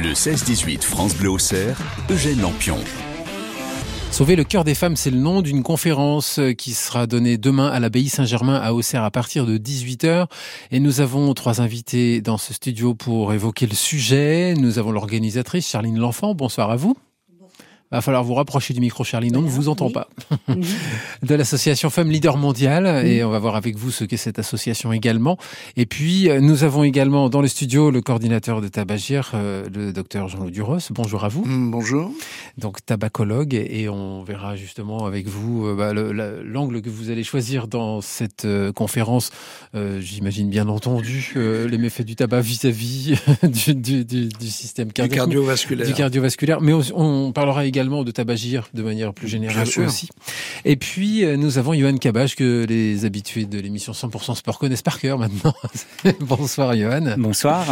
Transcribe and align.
Le 0.00 0.12
16-18 0.12 0.82
France 0.82 1.16
Bleu 1.16 1.28
Auxerre, 1.28 1.76
Eugène 2.08 2.40
Lampion. 2.40 2.78
Sauver 4.12 4.36
le 4.36 4.44
cœur 4.44 4.62
des 4.62 4.76
femmes, 4.76 4.94
c'est 4.94 5.10
le 5.10 5.18
nom 5.18 5.42
d'une 5.42 5.64
conférence 5.64 6.38
qui 6.56 6.72
sera 6.74 7.08
donnée 7.08 7.36
demain 7.36 7.66
à 7.68 7.80
l'abbaye 7.80 8.08
Saint-Germain 8.08 8.60
à 8.62 8.74
Auxerre 8.74 9.02
à 9.02 9.10
partir 9.10 9.44
de 9.44 9.58
18h. 9.58 10.26
Et 10.70 10.78
nous 10.78 11.00
avons 11.00 11.34
trois 11.34 11.60
invités 11.60 12.20
dans 12.20 12.38
ce 12.38 12.54
studio 12.54 12.94
pour 12.94 13.32
évoquer 13.32 13.66
le 13.66 13.74
sujet. 13.74 14.54
Nous 14.56 14.78
avons 14.78 14.92
l'organisatrice 14.92 15.68
Charline 15.68 15.98
L'Enfant. 15.98 16.32
Bonsoir 16.32 16.70
à 16.70 16.76
vous 16.76 16.96
va 17.96 18.02
falloir 18.02 18.22
vous 18.22 18.34
rapprocher 18.34 18.74
du 18.74 18.80
micro, 18.80 19.02
Charline, 19.02 19.34
on 19.36 19.42
ne 19.42 19.48
vous 19.48 19.68
entend 19.68 19.90
pas. 19.90 20.08
De 21.22 21.34
l'association 21.34 21.88
Femmes 21.88 22.10
Leader 22.10 22.36
Mondiale, 22.36 23.06
et 23.06 23.24
on 23.24 23.30
va 23.30 23.38
voir 23.38 23.56
avec 23.56 23.76
vous 23.76 23.90
ce 23.90 24.04
qu'est 24.04 24.18
cette 24.18 24.38
association 24.38 24.92
également. 24.92 25.38
Et 25.76 25.86
puis, 25.86 26.28
euh, 26.28 26.40
nous 26.40 26.64
avons 26.64 26.84
également 26.84 27.30
dans 27.30 27.40
le 27.40 27.48
studio 27.48 27.90
le 27.90 28.02
coordinateur 28.02 28.60
de 28.60 28.68
Tabagir, 28.68 29.32
euh, 29.34 29.66
le 29.74 29.92
docteur 29.92 30.28
Jean-Loup 30.28 30.50
Duros. 30.50 30.78
Bonjour 30.90 31.24
à 31.24 31.28
vous. 31.28 31.44
Mm, 31.46 31.70
bonjour. 31.70 32.12
Donc, 32.58 32.84
tabacologue, 32.84 33.54
et 33.54 33.88
on 33.88 34.22
verra 34.22 34.54
justement 34.54 35.06
avec 35.06 35.26
vous 35.26 35.66
euh, 35.66 35.74
bah, 35.74 35.94
l'angle 35.94 36.82
que 36.82 36.90
vous 36.90 37.10
allez 37.10 37.24
choisir 37.24 37.68
dans 37.68 38.02
cette 38.02 38.46
conférence. 38.74 39.30
J'imagine 39.74 40.50
bien 40.50 40.68
entendu 40.68 41.34
les 41.36 41.78
méfaits 41.78 42.02
du 42.02 42.16
tabac 42.16 42.40
vis-à-vis 42.40 43.14
du, 43.42 43.74
du, 43.74 44.04
du, 44.04 44.28
du, 44.28 44.46
système 44.48 44.92
cardiovasculaire. 44.92 45.86
Du 45.86 45.94
cardiovasculaire. 45.94 46.60
Mais 46.60 46.72
on, 46.72 46.82
on 46.94 47.32
parlera 47.32 47.64
également 47.64 47.77
également 47.78 48.02
de 48.02 48.10
Tabagir 48.10 48.68
de 48.74 48.82
manière 48.82 49.14
plus 49.14 49.28
générale 49.28 49.68
aussi. 49.86 50.08
Et 50.64 50.74
puis, 50.74 51.24
euh, 51.24 51.36
nous 51.36 51.58
avons 51.58 51.74
Johan 51.74 51.96
Cabage, 51.96 52.34
que 52.34 52.66
les 52.68 53.04
habitués 53.04 53.44
de 53.44 53.60
l'émission 53.60 53.92
100% 53.92 54.34
Sport 54.34 54.58
connaissent 54.58 54.82
par 54.82 54.98
cœur 54.98 55.16
maintenant. 55.16 55.54
Bonsoir 56.20 56.74
Johan. 56.74 57.14
Bonsoir. 57.16 57.64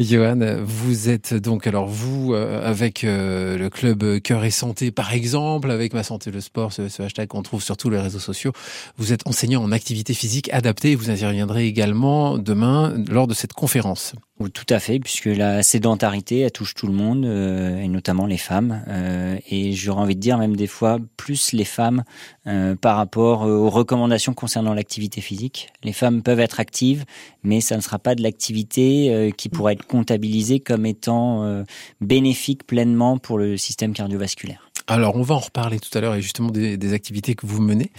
Johan, 0.00 0.64
vous 0.64 1.08
êtes 1.08 1.34
donc, 1.34 1.68
alors 1.68 1.86
vous, 1.86 2.34
euh, 2.34 2.68
avec 2.68 3.04
euh, 3.04 3.56
le 3.56 3.70
club 3.70 4.18
Cœur 4.18 4.44
et 4.44 4.50
Santé 4.50 4.90
par 4.90 5.12
exemple, 5.12 5.70
avec 5.70 5.94
Ma 5.94 6.02
Santé 6.02 6.32
le 6.32 6.40
Sport, 6.40 6.72
ce, 6.72 7.00
hashtag 7.00 7.28
qu'on 7.28 7.42
trouve 7.42 7.62
sur 7.62 7.76
tous 7.76 7.88
les 7.88 8.00
réseaux 8.00 8.18
sociaux, 8.18 8.50
vous 8.98 9.12
êtes 9.12 9.28
enseignant 9.28 9.62
en 9.62 9.70
activité 9.70 10.12
physique 10.12 10.52
adaptée 10.52 10.90
et 10.90 10.94
vous 10.96 11.08
interviendrez 11.08 11.66
également 11.66 12.36
demain 12.36 12.94
lors 13.08 13.28
de 13.28 13.34
cette 13.34 13.52
conférence. 13.52 14.14
Tout 14.48 14.66
à 14.68 14.78
fait, 14.78 14.98
puisque 14.98 15.26
la 15.26 15.62
sédentarité, 15.62 16.40
elle 16.40 16.52
touche 16.52 16.74
tout 16.74 16.86
le 16.86 16.92
monde, 16.92 17.24
euh, 17.24 17.80
et 17.80 17.88
notamment 17.88 18.26
les 18.26 18.36
femmes. 18.36 18.82
Euh, 18.88 19.36
et 19.48 19.72
j'aurais 19.72 20.02
envie 20.02 20.16
de 20.16 20.20
dire 20.20 20.38
même 20.38 20.56
des 20.56 20.66
fois 20.66 20.98
plus 21.16 21.52
les 21.52 21.64
femmes 21.64 22.04
euh, 22.46 22.74
par 22.74 22.96
rapport 22.96 23.42
aux 23.42 23.70
recommandations 23.70 24.34
concernant 24.34 24.74
l'activité 24.74 25.20
physique. 25.20 25.68
Les 25.82 25.92
femmes 25.92 26.22
peuvent 26.22 26.40
être 26.40 26.60
actives, 26.60 27.04
mais 27.42 27.60
ça 27.60 27.76
ne 27.76 27.80
sera 27.80 27.98
pas 27.98 28.14
de 28.14 28.22
l'activité 28.22 29.32
qui 29.36 29.48
pourra 29.48 29.72
être 29.72 29.86
comptabilisée 29.86 30.60
comme 30.60 30.86
étant 30.86 31.64
bénéfique 32.00 32.66
pleinement 32.66 33.18
pour 33.18 33.38
le 33.38 33.56
système 33.56 33.92
cardiovasculaire. 33.92 34.70
Alors, 34.86 35.16
on 35.16 35.22
va 35.22 35.34
en 35.34 35.40
reparler 35.40 35.78
tout 35.78 35.96
à 35.96 36.00
l'heure 36.00 36.14
et 36.14 36.22
justement 36.22 36.50
des, 36.50 36.92
activités 36.92 37.34
que 37.34 37.46
vous 37.46 37.60
menez. 37.60 37.90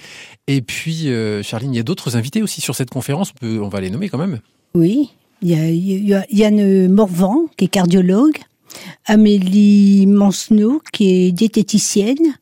Et 0.47 0.61
puis, 0.61 1.09
Charline, 1.43 1.73
il 1.73 1.77
y 1.77 1.79
a 1.79 1.83
d'autres 1.83 2.15
invités 2.15 2.41
aussi 2.41 2.61
sur 2.61 2.75
cette 2.75 2.89
conférence. 2.89 3.31
On, 3.35 3.39
peut, 3.39 3.61
on 3.61 3.69
va 3.69 3.81
les 3.81 3.89
nommer 3.89 4.09
quand 4.09 4.17
même. 4.17 4.39
Oui, 4.75 5.11
il 5.43 6.07
y 6.07 6.13
a, 6.13 6.25
Yann 6.31 6.87
Morvan, 6.89 7.45
qui 7.57 7.65
est 7.65 7.69
cardiologue, 7.69 8.37
Amélie 9.05 10.07
Mancenot, 10.07 10.81
qui 10.91 11.27
est 11.27 11.31
diététicienne. 11.31 12.37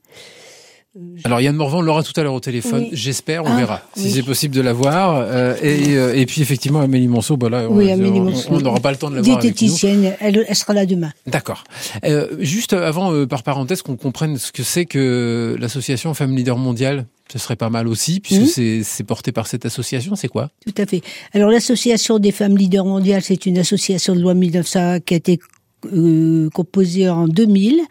Alors 1.24 1.40
Yann 1.40 1.56
Morvan, 1.56 1.78
on 1.78 1.82
l'aura 1.82 2.04
tout 2.04 2.12
à 2.20 2.24
l'heure 2.24 2.34
au 2.34 2.42
téléphone, 2.42 2.88
j'espère, 2.92 3.46
on 3.46 3.52
ah, 3.52 3.56
verra 3.56 3.82
si 3.96 4.12
c'est 4.12 4.24
possible 4.24 4.54
de 4.54 4.60
la 4.60 4.74
voir. 4.74 5.26
Euh, 5.26 5.56
et, 5.62 5.96
euh, 5.96 6.14
et, 6.14 6.26
puis 6.26 6.42
effectivement 6.42 6.82
Amélie 6.82 7.08
Monceau, 7.08 7.38
bah 7.38 7.48
on 7.70 8.60
n'aura 8.60 8.80
pas 8.82 8.92
le 8.92 8.98
temps 8.98 9.10
de 9.10 9.16
la 9.16 9.22
voir. 9.22 9.40
Diététicienne, 9.40 10.16
elle, 10.20 10.46
elle, 10.46 10.56
sera 10.56 10.74
là 10.74 10.86
demain. 10.86 11.12
D'accord. 11.28 11.64
Euh, 12.04 12.28
juste 12.40 12.74
avant, 12.74 13.14
euh, 13.14 13.26
par 13.26 13.44
parenthèse, 13.44 13.82
qu'on 13.84 13.96
comprenne 13.96 14.38
ce 14.38 14.52
que 14.52 14.64
c'est 14.64 14.86
que 14.86 15.56
l'association 15.60 16.14
Femmes 16.14 16.36
Leader 16.36 16.58
Mondiale. 16.58 17.06
Ce 17.32 17.40
serait 17.40 17.56
pas 17.56 17.70
mal 17.70 17.88
aussi, 17.88 18.20
puisque 18.20 18.58
mmh. 18.58 18.84
c'est 18.84 19.04
porté 19.06 19.32
par 19.32 19.48
cette 19.48 19.66
association. 19.66 20.18
C'est 20.18 20.28
quoi? 20.28 20.50
Tout 20.66 20.74
à 20.78 20.86
fait. 20.86 21.02
Alors 21.34 21.50
l'association 21.50 22.20
des 22.20 22.34
femmes 22.34 22.58
leaders 22.58 22.84
mondiales, 22.84 23.22
c'est 23.22 23.46
une 23.46 23.58
association 23.58 24.14
de 24.16 24.20
loi 24.20 24.34
1900 24.34 25.00
qui 25.06 25.14
a 25.14 25.18
été 25.18 25.40
euh, 25.86 26.50
composée 26.50 27.10
en 27.10 27.28
2000 27.28 27.82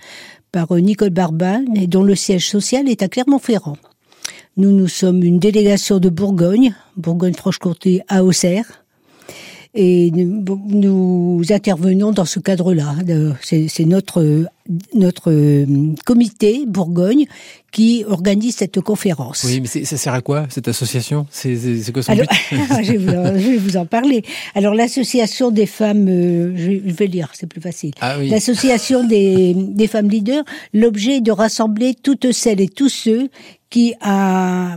par 0.52 0.72
euh, 0.72 0.80
Nicole 0.80 1.10
Barban 1.10 1.64
dont 1.86 2.02
le 2.02 2.14
siège 2.14 2.48
social 2.48 2.88
est 2.88 3.02
à 3.02 3.08
Clermont-Ferrand. 3.08 3.76
Nous, 4.56 4.72
nous 4.72 4.88
sommes 4.88 5.22
une 5.22 5.38
délégation 5.38 5.98
de 5.98 6.08
Bourgogne, 6.08 6.74
Bourgogne-Franche-Comté 6.96 8.02
à 8.08 8.24
Auxerre, 8.24 8.84
et 9.74 10.10
nous, 10.10 11.42
intervenons 11.50 12.12
dans 12.12 12.24
ce 12.24 12.40
cadre-là. 12.40 12.94
C'est 13.42 13.84
notre 13.84 14.46
notre 14.94 15.32
euh, 15.32 15.66
comité 16.04 16.64
Bourgogne 16.66 17.24
qui 17.72 18.04
organise 18.06 18.56
cette 18.56 18.80
conférence. 18.80 19.44
Oui, 19.44 19.60
mais 19.60 19.84
ça 19.84 19.96
sert 19.96 20.14
à 20.14 20.20
quoi 20.20 20.46
cette 20.48 20.68
association? 20.68 21.26
C'est 21.30 21.92
quoi 21.92 22.02
son 22.02 22.14
but? 22.14 22.28
je, 22.50 22.92
vais 22.92 23.56
vous, 23.56 23.76
en 23.76 23.86
parler. 23.86 24.22
Alors 24.54 24.74
l'association 24.74 25.50
des 25.50 25.66
femmes, 25.66 26.06
euh, 26.08 26.52
je 26.56 26.92
vais 26.92 27.06
lire, 27.06 27.30
c'est 27.32 27.48
plus 27.48 27.60
facile. 27.60 27.92
Ah 28.00 28.16
l'association 28.18 29.04
des, 29.04 29.54
des 29.54 29.86
femmes 29.88 30.08
leaders, 30.08 30.44
l'objet 30.72 31.16
est 31.16 31.20
de 31.20 31.32
rassembler 31.32 31.94
toutes 32.00 32.30
celles 32.32 32.60
et 32.60 32.68
tous 32.68 32.88
ceux 32.88 33.28
qui, 33.70 33.94
à, 34.00 34.76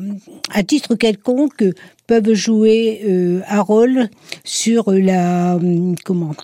à 0.54 0.64
titre 0.64 0.96
quelconque, 0.96 1.66
peuvent 2.08 2.34
jouer 2.34 3.02
euh, 3.06 3.42
un 3.48 3.62
rôle 3.62 4.10
sur 4.44 4.92
la 4.92 5.60
comment 6.06 6.36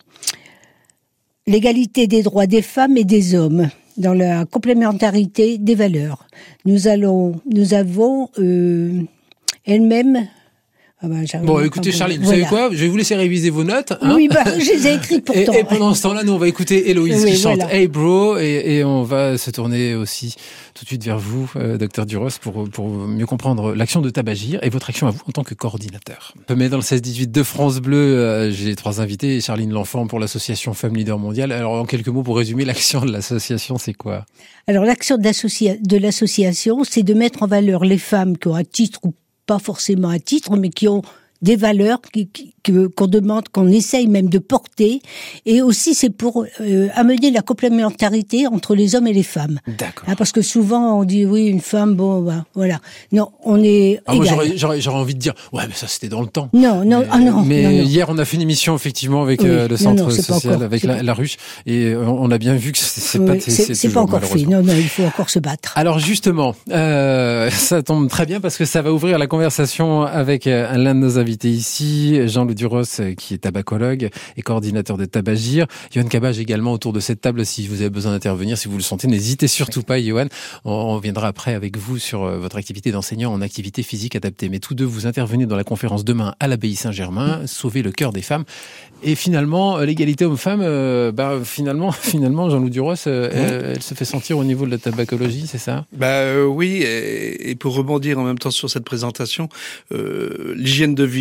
l'égalité 1.47 2.06
des 2.06 2.22
droits 2.22 2.46
des 2.46 2.62
femmes 2.62 2.96
et 2.97 3.03
des 3.03 3.34
hommes 3.34 3.70
dans 3.97 4.14
la 4.14 4.46
complémentarité 4.46 5.58
des 5.58 5.75
valeurs. 5.75 6.28
Nous 6.66 6.88
avons 6.88 8.30
euh, 8.38 9.02
elle-même 9.66 10.28
ah 11.01 11.07
bah, 11.07 11.15
bon, 11.43 11.61
écoutez, 11.61 11.93
Charlie, 11.93 12.17
vous 12.17 12.29
savez 12.29 12.43
quoi? 12.43 12.69
Je 12.73 12.77
vais 12.77 12.89
vous 12.89 12.97
laisser 12.97 13.15
réviser 13.15 13.49
vos 13.49 13.63
notes. 13.63 13.93
Hein 14.01 14.15
oui, 14.17 14.27
bah, 14.27 14.43
je 14.45 14.69
les 14.69 14.85
ai 14.85 14.95
écrites 14.95 15.23
pourtant. 15.23 15.53
Et, 15.53 15.59
et 15.59 15.63
pendant 15.63 15.93
ce 15.93 16.01
temps-là, 16.01 16.25
nous, 16.25 16.33
on 16.33 16.37
va 16.37 16.49
écouter 16.49 16.89
Héloïse 16.89 17.23
qui 17.23 17.37
chante 17.37 17.61
Hey 17.71 17.87
Bro, 17.87 18.37
et, 18.37 18.63
et, 18.65 18.83
on 18.83 19.03
va 19.03 19.37
se 19.37 19.49
tourner 19.49 19.95
aussi 19.95 20.35
tout 20.73 20.83
de 20.83 20.89
suite 20.89 21.05
vers 21.05 21.17
vous, 21.17 21.49
euh, 21.55 21.77
docteur 21.77 22.05
Duros, 22.05 22.27
pour, 22.41 22.69
pour 22.69 22.89
mieux 22.89 23.25
comprendre 23.25 23.73
l'action 23.73 24.01
de 24.01 24.09
Tabagir 24.09 24.59
et 24.61 24.69
votre 24.69 24.89
action 24.89 25.07
à 25.07 25.11
vous 25.11 25.21
en 25.25 25.31
tant 25.31 25.43
que 25.43 25.53
coordinateur. 25.53 26.33
Mais 26.53 26.67
dans 26.67 26.75
le 26.75 26.83
16-18 26.83 27.31
de 27.31 27.43
France 27.43 27.79
Bleu, 27.79 27.97
euh, 27.97 28.51
j'ai 28.51 28.75
trois 28.75 28.99
invités. 28.99 29.39
Charline 29.39 29.71
L'Enfant 29.71 30.05
pour 30.05 30.19
l'association 30.19 30.73
Femmes 30.73 30.97
Leader 30.97 31.17
Mondiale. 31.17 31.53
Alors, 31.53 31.73
en 31.73 31.85
quelques 31.85 32.09
mots, 32.09 32.23
pour 32.23 32.35
résumer, 32.35 32.66
l'action 32.66 33.05
de 33.05 33.11
l'association, 33.13 33.77
c'est 33.77 33.93
quoi? 33.93 34.25
Alors, 34.67 34.83
l'action 34.83 35.17
de 35.17 35.23
l'association, 35.97 36.83
c'est 36.83 37.03
de 37.03 37.13
mettre 37.13 37.43
en 37.43 37.47
valeur 37.47 37.85
les 37.85 37.97
femmes 37.97 38.37
qui 38.37 38.49
ont 38.49 38.55
un 38.55 38.66
titre 38.66 38.99
ou 39.03 39.13
pas 39.49 39.57
forcément 39.57 40.09
à 40.09 40.19
titre, 40.19 40.55
mais 40.57 40.69
qui 40.69 40.87
ont 40.87 41.01
des 41.41 41.55
valeurs 41.55 42.00
qu'on 42.97 43.07
demande, 43.07 43.50
qu'on 43.50 43.67
essaye 43.67 44.07
même 44.07 44.29
de 44.29 44.39
porter. 44.39 45.01
Et 45.45 45.61
aussi, 45.61 45.94
c'est 45.94 46.09
pour 46.09 46.45
euh, 46.61 46.88
amener 46.94 47.31
la 47.31 47.41
complémentarité 47.41 48.47
entre 48.47 48.75
les 48.75 48.95
hommes 48.95 49.07
et 49.07 49.13
les 49.13 49.23
femmes. 49.23 49.59
D'accord. 49.67 50.07
Hein, 50.07 50.16
parce 50.17 50.31
que 50.31 50.41
souvent, 50.41 50.99
on 50.99 51.03
dit 51.03 51.25
oui, 51.25 51.47
une 51.47 51.61
femme, 51.61 51.95
bon, 51.95 52.22
bah, 52.22 52.45
voilà. 52.53 52.79
Non, 53.11 53.31
on 53.44 53.63
est. 53.63 54.01
Ah, 54.05 54.13
j'aurais 54.55 54.88
envie 54.88 55.16
de 55.16 55.19
dire, 55.19 55.33
ouais, 55.53 55.63
mais 55.67 55.73
ça, 55.73 55.88
c'était 55.88 56.09
dans 56.09 56.22
le 56.22 56.28
temps. 56.28 56.49
Non, 56.53 56.83
non, 56.83 56.99
mais, 56.99 57.07
ah, 57.11 57.19
non. 57.19 57.41
Mais 57.44 57.83
hier, 57.85 58.07
on 58.09 58.17
a 58.17 58.25
fait 58.25 58.35
une 58.35 58.44
émission, 58.44 58.75
effectivement, 58.75 59.23
avec 59.23 59.44
euh, 59.44 59.67
le 59.67 59.78
centre 59.78 60.09
social, 60.11 60.61
avec 60.61 60.83
la, 60.83 61.13
ruche. 61.13 61.38
Et 61.66 61.85
euh, 61.85 62.05
on 62.05 62.29
a 62.31 62.38
bien 62.38 62.55
vu 62.55 62.72
que 62.72 62.78
c'est 62.78 63.19
pas, 63.25 63.39
c'est 63.39 63.89
pas 63.89 64.01
encore 64.01 64.23
fait. 64.23 64.45
Non, 64.45 64.61
non, 64.61 64.73
il 64.75 64.89
faut 64.89 65.03
encore 65.03 65.29
se 65.29 65.39
battre. 65.39 65.73
Alors, 65.75 65.99
justement, 65.99 66.55
ça 66.67 67.83
tombe 67.83 68.09
très 68.09 68.25
bien 68.25 68.41
parce 68.41 68.57
que 68.57 68.66
ça 68.66 68.81
va 68.81 68.91
ouvrir 68.91 69.17
la 69.17 69.28
conversation 69.28 70.03
avec 70.03 70.45
l'un 70.45 70.95
de 70.95 70.99
nos 70.99 71.17
amis 71.17 71.28
invité 71.29 71.51
ici, 71.51 72.28
Jean-Loup 72.28 72.56
Duros, 72.56 72.81
euh, 73.00 73.13
qui 73.13 73.35
est 73.35 73.38
tabacologue 73.38 74.09
et 74.35 74.41
coordinateur 74.41 74.97
de 74.97 75.06
Tabagir. 75.06 75.67
Johan 75.91 76.06
Cabage 76.06 76.40
également 76.40 76.73
autour 76.73 76.91
de 76.91 77.00
cette 77.00 77.22
table. 77.22 77.45
Si 77.45 77.67
vous 77.67 77.81
avez 77.81 77.91
besoin 77.91 78.14
d'intervenir, 78.14 78.58
si 78.58 78.67
vous 78.67 78.78
le 78.78 78.81
sentez, 78.81 79.08
n'hésitez 79.08 79.47
surtout 79.47 79.84
pas, 79.84 80.02
Johan. 80.02 80.26
On 80.66 80.96
reviendra 80.96 81.28
après 81.28 81.53
avec 81.53 81.78
vous 81.78 81.99
sur 81.99 82.23
euh, 82.23 82.40
votre 82.40 82.58
activité 82.58 82.91
d'enseignant 82.91 83.31
en 83.31 83.41
activité 83.41 83.84
physique 83.84 84.16
adaptée. 84.16 84.49
Mais 84.49 84.58
tous 84.58 84.73
deux, 84.73 84.85
vous 84.85 85.05
intervenez 85.05 85.46
dans 85.46 85.55
la 85.55 85.64
conférence 85.64 86.03
demain 86.03 86.34
à 86.40 86.47
l'abbaye 86.47 86.76
Saint-Germain, 86.76 87.46
sauver 87.46 87.84
le 87.84 87.91
cœur 87.91 88.11
des 88.11 88.23
femmes. 88.23 88.43
Et 89.03 89.14
finalement, 89.14 89.78
euh, 89.78 89.85
l'égalité 89.85 90.26
homme-femme, 90.26 90.61
bah, 91.11 91.37
finalement, 91.43 91.91
finalement, 91.91 92.49
Jean-Loup 92.49 92.72
Duros, 92.72 92.96
elle, 93.05 93.84
se 93.84 93.93
fait 93.93 94.03
sentir 94.03 94.40
au 94.40 94.43
niveau 94.43 94.66
de 94.66 94.72
la 94.72 94.79
tabacologie, 94.79 95.46
c'est 95.46 95.59
ça? 95.59 95.85
Bah 95.93 96.43
oui, 96.43 96.81
et, 96.84 97.55
pour 97.59 97.76
rebondir 97.76 98.17
en 98.17 98.23
même 98.23 98.40
temps 98.40 98.49
sur 98.49 98.67
cette 98.67 98.84
présentation, 98.84 99.47
l'hygiène 99.91 100.96
de 100.96 101.03
vie 101.03 101.18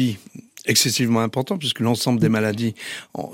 excessivement 0.66 1.20
important 1.20 1.56
puisque 1.56 1.80
l'ensemble 1.80 2.20
des 2.20 2.28
maladies 2.28 2.74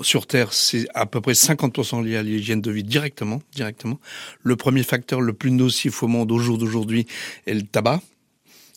sur 0.01 0.25
Terre, 0.25 0.53
c'est 0.53 0.87
à 0.93 1.05
peu 1.05 1.19
près 1.21 1.33
50% 1.33 2.03
lié 2.03 2.15
à 2.17 2.23
l'hygiène 2.23 2.61
de 2.61 2.71
vie 2.71 2.83
directement, 2.83 3.41
directement. 3.53 3.99
Le 4.43 4.55
premier 4.55 4.83
facteur 4.83 5.19
le 5.21 5.33
plus 5.33 5.51
nocif 5.51 6.01
au 6.03 6.07
monde 6.07 6.31
au 6.31 6.39
jour 6.39 6.57
d'aujourd'hui 6.57 7.07
est 7.45 7.53
le 7.53 7.63
tabac 7.63 8.01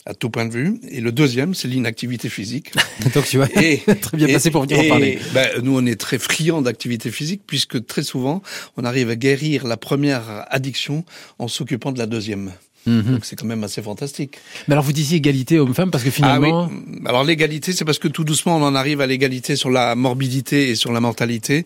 à 0.05 0.13
tout 0.13 0.29
point 0.29 0.45
de 0.45 0.51
vue. 0.53 0.79
Et 0.89 1.01
le 1.01 1.11
deuxième, 1.11 1.53
c'est 1.53 1.67
l'inactivité 1.67 2.29
physique. 2.29 2.71
Donc 3.13 3.25
tu 3.25 3.37
vois, 3.37 3.47
Et- 3.61 3.77
très 4.01 4.17
bien 4.17 4.27
et- 4.27 4.33
passé 4.33 4.49
pour 4.49 4.63
venir 4.63 4.79
en 4.79 4.87
parler. 4.89 5.19
ben, 5.33 5.47
nous, 5.61 5.77
on 5.77 5.85
est 5.85 5.99
très 5.99 6.17
friands 6.17 6.61
d'activité 6.61 7.11
physique 7.11 7.41
puisque 7.45 7.85
très 7.85 8.03
souvent, 8.03 8.41
on 8.75 8.83
arrive 8.85 9.09
à 9.09 9.15
guérir 9.15 9.67
la 9.67 9.77
première 9.77 10.45
addiction 10.49 11.05
en 11.37 11.47
s'occupant 11.47 11.91
de 11.91 11.99
la 11.99 12.07
deuxième. 12.07 12.51
Mhm. 12.89 13.13
Donc 13.13 13.25
c'est 13.25 13.35
quand 13.37 13.45
même 13.45 13.63
assez 13.63 13.81
fantastique. 13.81 14.35
Mais 14.67 14.73
alors 14.73 14.83
vous 14.83 14.93
disiez 14.93 15.17
égalité 15.17 15.59
homme-femme 15.59 15.91
parce 15.91 16.03
que 16.03 16.09
finalement, 16.11 16.69
Ah 16.69 16.73
oui. 16.73 16.99
Alors 17.05 17.23
l'égalité, 17.23 17.71
c'est 17.73 17.85
parce 17.85 17.99
que 17.99 18.07
tout 18.07 18.23
doucement 18.23 18.57
on 18.57 18.63
en 18.63 18.75
arrive 18.75 18.99
à 19.01 19.07
l'égalité 19.07 19.55
sur 19.55 19.69
la 19.69 19.95
morbidité 19.95 20.69
et 20.69 20.75
sur 20.75 20.91
la 20.91 20.99
mortalité. 20.99 21.65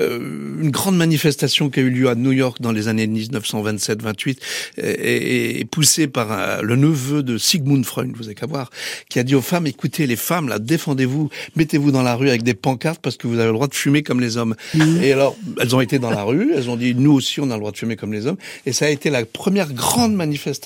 Euh, 0.00 0.18
une 0.60 0.70
grande 0.70 0.96
manifestation 0.96 1.70
qui 1.70 1.80
a 1.80 1.82
eu 1.82 1.90
lieu 1.90 2.08
à 2.08 2.14
New 2.14 2.32
York 2.32 2.58
dans 2.60 2.72
les 2.72 2.88
années 2.88 3.06
1927-28 3.06 4.38
est, 4.76 4.82
est- 4.86 5.60
est 5.60 5.64
poussée 5.64 6.06
par 6.08 6.28
euh, 6.32 6.62
le 6.62 6.76
neveu 6.76 7.22
de 7.22 7.38
Sigmund 7.38 7.84
Freud, 7.84 8.10
vous 8.16 8.24
avez 8.26 8.34
qu'à 8.34 8.46
voir, 8.46 8.70
qui 9.08 9.18
a 9.18 9.22
dit 9.22 9.34
aux 9.34 9.42
femmes 9.42 9.66
écoutez 9.66 10.06
les 10.06 10.16
femmes 10.16 10.48
là, 10.48 10.58
défendez-vous, 10.58 11.30
mettez-vous 11.56 11.90
dans 11.92 12.02
la 12.02 12.14
rue 12.14 12.28
avec 12.28 12.42
des 12.42 12.54
pancartes 12.54 13.00
parce 13.02 13.16
que 13.16 13.26
vous 13.26 13.38
avez 13.38 13.46
le 13.48 13.52
droit 13.54 13.68
de 13.68 13.74
fumer 13.74 14.02
comme 14.02 14.20
les 14.20 14.36
hommes. 14.36 14.54
Et 15.02 15.12
alors 15.12 15.36
elles 15.60 15.74
ont 15.74 15.80
été 15.80 15.98
dans 15.98 16.10
la 16.10 16.22
rue, 16.22 16.52
elles 16.54 16.68
ont 16.70 16.76
dit 16.76 16.94
nous 16.94 17.12
aussi 17.12 17.40
on 17.40 17.50
a 17.50 17.54
le 17.54 17.60
droit 17.60 17.72
de 17.72 17.76
fumer 17.78 17.96
comme 17.96 18.12
les 18.12 18.26
hommes. 18.26 18.36
Et 18.66 18.72
ça 18.72 18.86
a 18.86 18.88
été 18.88 19.10
la 19.10 19.24
première 19.24 19.72
grande 19.72 20.14
manifestation 20.14 20.57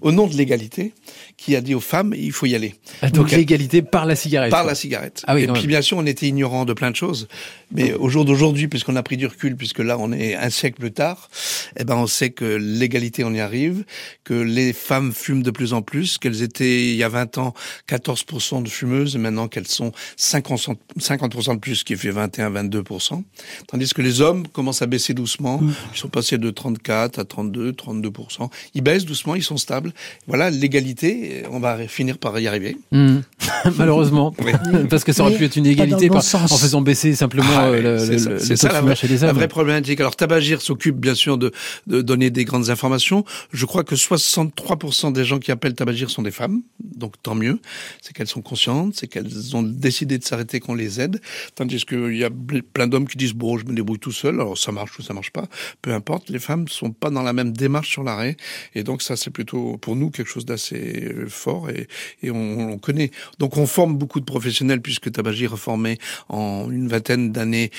au 0.00 0.12
nom 0.12 0.26
de 0.26 0.34
l'égalité 0.34 0.92
qui 1.36 1.56
a 1.56 1.60
dit 1.60 1.74
aux 1.74 1.80
femmes 1.80 2.14
il 2.16 2.32
faut 2.32 2.46
y 2.46 2.54
aller. 2.54 2.74
Ah, 3.02 3.10
donc 3.10 3.28
Donc, 3.28 3.30
l'égalité 3.32 3.82
par 3.82 4.06
la 4.06 4.16
cigarette. 4.16 4.50
Par 4.50 4.62
quoi. 4.62 4.70
la 4.70 4.74
cigarette. 4.74 5.22
Ah 5.26 5.34
oui, 5.34 5.42
et 5.42 5.46
puis 5.48 5.66
bien 5.66 5.82
sûr, 5.82 5.98
on 5.98 6.06
était 6.06 6.26
ignorant 6.26 6.64
de 6.64 6.72
plein 6.72 6.90
de 6.90 6.96
choses. 6.96 7.28
Mais 7.72 7.94
au 7.94 8.08
jour 8.08 8.24
d'aujourd'hui, 8.24 8.68
puisqu'on 8.68 8.96
a 8.96 9.02
pris 9.02 9.16
du 9.16 9.26
recul, 9.26 9.56
puisque 9.56 9.80
là 9.80 9.96
on 9.98 10.12
est 10.12 10.34
un 10.34 10.50
siècle 10.50 10.78
plus 10.78 10.92
tard, 10.92 11.28
eh 11.76 11.84
ben 11.84 11.96
on 11.96 12.06
sait 12.06 12.30
que 12.30 12.44
l'égalité 12.44 13.24
on 13.24 13.32
y 13.32 13.40
arrive, 13.40 13.84
que 14.24 14.34
les 14.34 14.72
femmes 14.72 15.12
fument 15.12 15.42
de 15.42 15.50
plus 15.50 15.72
en 15.72 15.82
plus, 15.82 16.18
qu'elles 16.18 16.42
étaient 16.42 16.86
il 16.90 16.96
y 16.96 17.02
a 17.02 17.08
20 17.08 17.38
ans 17.38 17.54
14% 17.88 18.62
de 18.62 18.68
fumeuses, 18.68 19.16
et 19.16 19.18
maintenant 19.18 19.48
qu'elles 19.48 19.66
sont 19.66 19.92
50%, 20.18 20.76
50% 20.98 21.54
de 21.54 21.58
plus, 21.58 21.76
ce 21.76 21.84
qui 21.84 21.96
fait 21.96 22.12
21-22%. 22.12 23.22
Tandis 23.66 23.92
que 23.92 24.02
les 24.02 24.20
hommes 24.20 24.46
commencent 24.48 24.82
à 24.82 24.86
baisser 24.86 25.14
doucement. 25.14 25.58
Mm. 25.58 25.74
Ils 25.94 25.98
sont 25.98 26.08
passés 26.08 26.38
de 26.38 26.50
34 26.50 27.18
à 27.18 27.24
32, 27.24 27.72
32%. 27.72 28.48
Ils 28.74 28.82
baissent 28.82 29.05
doucement, 29.06 29.34
ils 29.34 29.42
sont 29.42 29.56
stables. 29.56 29.92
Voilà, 30.26 30.50
l'égalité, 30.50 31.44
on 31.50 31.58
va 31.60 31.78
finir 31.88 32.18
par 32.18 32.38
y 32.38 32.46
arriver. 32.46 32.76
Mhm. 32.92 33.22
Malheureusement, 33.78 34.34
Oui. 34.44 34.52
parce 34.90 35.04
que 35.04 35.12
ça 35.12 35.22
aurait 35.22 35.32
Mais 35.32 35.38
pu 35.38 35.44
être 35.44 35.56
une 35.56 35.66
égalité 35.66 36.08
bon 36.08 36.20
par- 36.20 36.42
en 36.44 36.48
faisant 36.56 36.80
baisser 36.82 37.14
simplement 37.14 37.46
Ah 37.54 37.66
euh, 37.66 37.76
oui, 37.76 37.82
le, 37.82 37.98
c'est 37.98 38.12
le- 38.12 38.18
ça, 38.18 38.30
le 38.30 38.38
c'est 38.38 38.48
taux 38.54 38.56
ça 38.56 38.68
de 38.68 38.72
la, 38.74 38.80
vraie, 38.80 38.96
chez 38.96 39.08
les 39.08 39.18
la 39.18 39.28
hommes. 39.30 39.36
vraie 39.36 39.48
problématique. 39.48 40.00
Alors 40.00 40.16
Tabagir 40.16 40.60
s'occupe 40.60 40.96
bien 40.96 41.14
sûr 41.14 41.38
de, 41.38 41.52
de 41.86 42.02
donner 42.02 42.30
des 42.30 42.44
grandes 42.44 42.70
informations. 42.70 43.24
Je 43.52 43.64
crois 43.66 43.84
que 43.84 43.94
63% 43.94 45.12
des 45.12 45.24
gens 45.24 45.38
qui 45.38 45.50
appellent 45.52 45.74
Tabagir 45.74 46.10
sont 46.10 46.22
des 46.22 46.30
femmes, 46.30 46.62
donc 46.82 47.14
tant 47.22 47.34
mieux. 47.34 47.58
C'est 48.02 48.12
qu'elles 48.14 48.26
sont 48.26 48.42
conscientes, 48.42 48.94
c'est 48.96 49.06
qu'elles 49.06 49.56
ont 49.56 49.62
décidé 49.62 50.18
de 50.18 50.24
s'arrêter 50.24 50.60
qu'on 50.60 50.74
les 50.74 51.00
aide. 51.00 51.20
Tandis 51.54 51.84
qu'il 51.84 52.16
y 52.16 52.24
a 52.24 52.30
plein 52.72 52.86
d'hommes 52.86 53.06
qui 53.08 53.16
disent 53.16 53.34
bon, 53.34 53.58
je 53.58 53.64
me 53.64 53.74
débrouille 53.74 53.98
tout 53.98 54.12
seul. 54.12 54.34
Alors 54.34 54.58
ça 54.58 54.72
marche 54.72 54.98
ou 54.98 55.02
ça 55.02 55.14
marche 55.14 55.30
pas, 55.30 55.46
peu 55.82 55.92
importe. 55.92 56.30
Les 56.30 56.38
femmes 56.38 56.68
sont 56.68 56.90
pas 56.90 57.10
dans 57.10 57.22
la 57.22 57.32
même 57.32 57.52
démarche 57.52 57.90
sur 57.90 58.02
l'arrêt, 58.02 58.36
et 58.74 58.82
donc 58.82 58.95
ça 59.02 59.16
c'est 59.16 59.30
plutôt 59.30 59.76
pour 59.78 59.96
nous 59.96 60.10
quelque 60.10 60.28
chose 60.28 60.44
d'assez 60.44 61.04
euh, 61.04 61.28
fort 61.28 61.70
et, 61.70 61.88
et 62.22 62.30
on, 62.30 62.70
on 62.72 62.78
connaît. 62.78 63.10
Donc 63.38 63.56
on 63.56 63.66
forme 63.66 63.96
beaucoup 63.96 64.20
de 64.20 64.24
professionnels 64.24 64.80
puisque 64.80 65.10
Tabagir 65.10 65.54
a 65.54 65.56
formé 65.56 65.98
en 66.28 66.70
une 66.70 66.88
vingtaine 66.88 67.32
d'années 67.32 67.70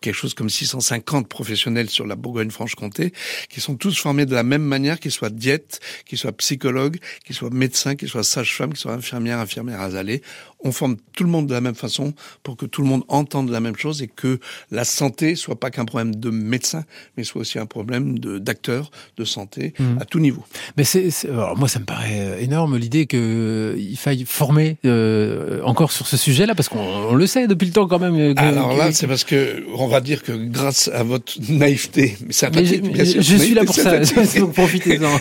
quelque 0.00 0.14
chose 0.14 0.34
comme 0.34 0.50
650 0.50 1.28
professionnels 1.28 1.88
sur 1.90 2.06
la 2.06 2.16
Bourgogne-Franche-Comté, 2.16 3.12
qui 3.48 3.60
sont 3.60 3.76
tous 3.76 3.98
formés 3.98 4.26
de 4.26 4.34
la 4.34 4.42
même 4.42 4.62
manière, 4.62 5.00
qu'ils 5.00 5.10
soient 5.10 5.30
diètes, 5.30 5.80
qu'ils 6.06 6.18
soient 6.18 6.32
psychologues, 6.32 6.98
qu'ils 7.24 7.36
soient 7.36 7.50
médecins, 7.50 7.96
qu'ils 7.96 8.08
soient 8.08 8.24
sages-femmes, 8.24 8.70
qu'ils 8.70 8.80
soient 8.80 8.94
infirmières, 8.94 9.38
infirmières 9.38 9.80
asalées. 9.80 10.22
On 10.66 10.72
forme 10.72 10.96
tout 11.14 11.22
le 11.24 11.30
monde 11.30 11.46
de 11.46 11.54
la 11.54 11.60
même 11.60 11.74
façon 11.76 12.12
pour 12.42 12.56
que 12.56 12.66
tout 12.66 12.82
le 12.82 12.88
monde 12.88 13.04
entende 13.08 13.50
la 13.50 13.60
même 13.60 13.76
chose 13.76 14.02
et 14.02 14.08
que 14.08 14.38
la 14.70 14.84
santé 14.84 15.36
soit 15.36 15.58
pas 15.60 15.70
qu'un 15.70 15.84
problème 15.84 16.14
de 16.16 16.30
médecin, 16.30 16.84
mais 17.16 17.24
soit 17.24 17.42
aussi 17.42 17.58
un 17.58 17.66
problème 17.66 18.18
d'acteurs 18.18 18.90
de 19.16 19.24
santé 19.24 19.74
Mhm. 19.78 19.98
à 20.00 20.04
tout 20.04 20.18
niveau. 20.18 20.44
Mais 20.76 20.84
c'est, 20.84 21.08
moi, 21.56 21.68
ça 21.68 21.78
me 21.78 21.84
paraît 21.84 22.18
euh, 22.20 22.38
énorme 22.40 22.76
l'idée 22.76 23.06
que 23.06 23.16
euh, 23.16 23.74
il 23.78 23.96
faille 23.96 24.24
former 24.26 24.76
euh, 24.84 25.60
encore 25.62 25.92
sur 25.92 26.06
ce 26.06 26.16
sujet-là, 26.16 26.54
parce 26.54 26.68
qu'on 26.68 26.80
on 26.80 27.14
le 27.14 27.26
sait 27.26 27.46
depuis 27.46 27.66
le 27.66 27.72
temps 27.72 27.86
quand 27.86 27.98
même. 28.00 28.16
euh, 28.16 28.34
que- 28.34 28.40
Alors 28.40 28.76
là, 28.76 28.90
c'est 28.92 29.06
parce 29.06 29.24
que 29.24 29.64
on 29.76 29.86
va 29.86 30.00
dire 30.00 30.22
que 30.22 30.32
grâce 30.32 30.88
à 30.88 31.02
votre 31.04 31.32
naïveté, 31.48 32.16
mais 32.20 32.26
mais 32.26 32.32
je, 32.32 32.36
sympathique, 32.36 32.92
bien 32.92 33.04
sûr, 33.04 33.22
je 33.22 33.36
suis 33.36 33.54
là 33.54 33.64
pour 33.64 33.74
ça, 33.74 34.04
sympathique. 34.04 34.40
donc 34.40 34.52
profitez-en. 34.54 35.16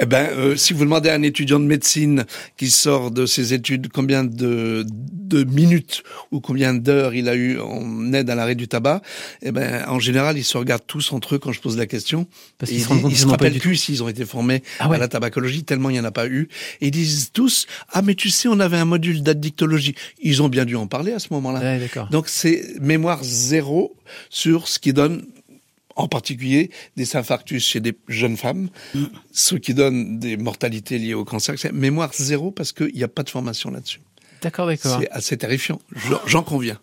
Eh 0.00 0.06
ben, 0.06 0.28
euh, 0.36 0.56
si 0.56 0.72
vous 0.72 0.84
demandez 0.84 1.08
à 1.10 1.14
un 1.14 1.22
étudiant 1.22 1.60
de 1.60 1.64
médecine 1.66 2.24
qui 2.56 2.70
sort 2.70 3.10
de 3.10 3.26
ses 3.26 3.52
études 3.54 3.88
combien 3.92 4.24
de, 4.24 4.77
de 4.84 5.44
minutes 5.44 6.02
ou 6.30 6.40
combien 6.40 6.74
d'heures 6.74 7.14
il 7.14 7.28
a 7.28 7.34
eu 7.34 7.58
en 7.58 8.12
aide 8.12 8.30
à 8.30 8.34
l'arrêt 8.34 8.54
du 8.54 8.68
tabac, 8.68 9.02
eh 9.42 9.52
ben, 9.52 9.84
en 9.88 9.98
général, 9.98 10.38
ils 10.38 10.44
se 10.44 10.56
regardent 10.56 10.86
tous 10.86 11.12
entre 11.12 11.34
eux 11.34 11.38
quand 11.38 11.52
je 11.52 11.60
pose 11.60 11.76
la 11.76 11.86
question. 11.86 12.26
Parce 12.58 12.70
qu'ils 12.70 12.80
ils 12.80 12.84
se 12.84 12.94
ils 12.94 13.02
qu'ils 13.02 13.16
se 13.18 13.26
rappellent 13.26 13.52
du 13.52 13.58
plus 13.60 13.76
s'ils 13.76 14.02
ont 14.02 14.08
été 14.08 14.24
formés 14.24 14.62
Ah 14.78 14.88
ouais. 14.88 14.96
à 14.96 14.98
la 14.98 15.08
tabacologie, 15.08 15.64
tellement 15.64 15.90
il 15.90 15.94
n'y 15.94 16.00
en 16.00 16.04
a 16.04 16.10
pas 16.10 16.26
eu. 16.26 16.48
Et 16.80 16.88
ils 16.88 16.90
disent 16.90 17.30
tous, 17.32 17.66
ah 17.90 18.02
mais 18.02 18.14
tu 18.14 18.30
sais, 18.30 18.48
on 18.48 18.60
avait 18.60 18.78
un 18.78 18.84
module 18.84 19.22
d'addictologie. 19.22 19.94
Ils 20.22 20.42
ont 20.42 20.48
bien 20.48 20.64
dû 20.64 20.76
en 20.76 20.86
parler 20.86 21.12
à 21.12 21.18
ce 21.18 21.28
moment-là. 21.32 21.60
Ouais. 21.60 21.88
Donc 22.10 22.28
c'est 22.28 22.80
mémoire 22.80 23.22
zéro 23.22 23.96
sur 24.30 24.68
ce 24.68 24.78
qui 24.78 24.92
donne 24.92 25.24
en 25.96 26.06
particulier 26.06 26.70
des 26.96 27.16
infarctus 27.16 27.64
chez 27.64 27.80
des 27.80 27.92
jeunes 28.06 28.36
femmes, 28.36 28.68
ce 29.32 29.56
qui 29.56 29.74
donne 29.74 30.20
des 30.20 30.36
mortalités 30.36 30.96
liées 30.96 31.14
au 31.14 31.24
cancer. 31.24 31.56
C'est 31.58 31.72
mémoire 31.72 32.12
zéro 32.14 32.52
parce 32.52 32.72
qu'il 32.72 32.94
n'y 32.94 33.02
a 33.02 33.08
pas 33.08 33.24
de 33.24 33.30
formation 33.30 33.70
là-dessus. 33.70 34.00
D'accord, 34.42 34.66
d'accord. 34.66 34.98
C'est 35.00 35.10
assez 35.10 35.36
terrifiant, 35.36 35.80
J'en- 36.08 36.20
j'en 36.26 36.42
conviens. 36.42 36.78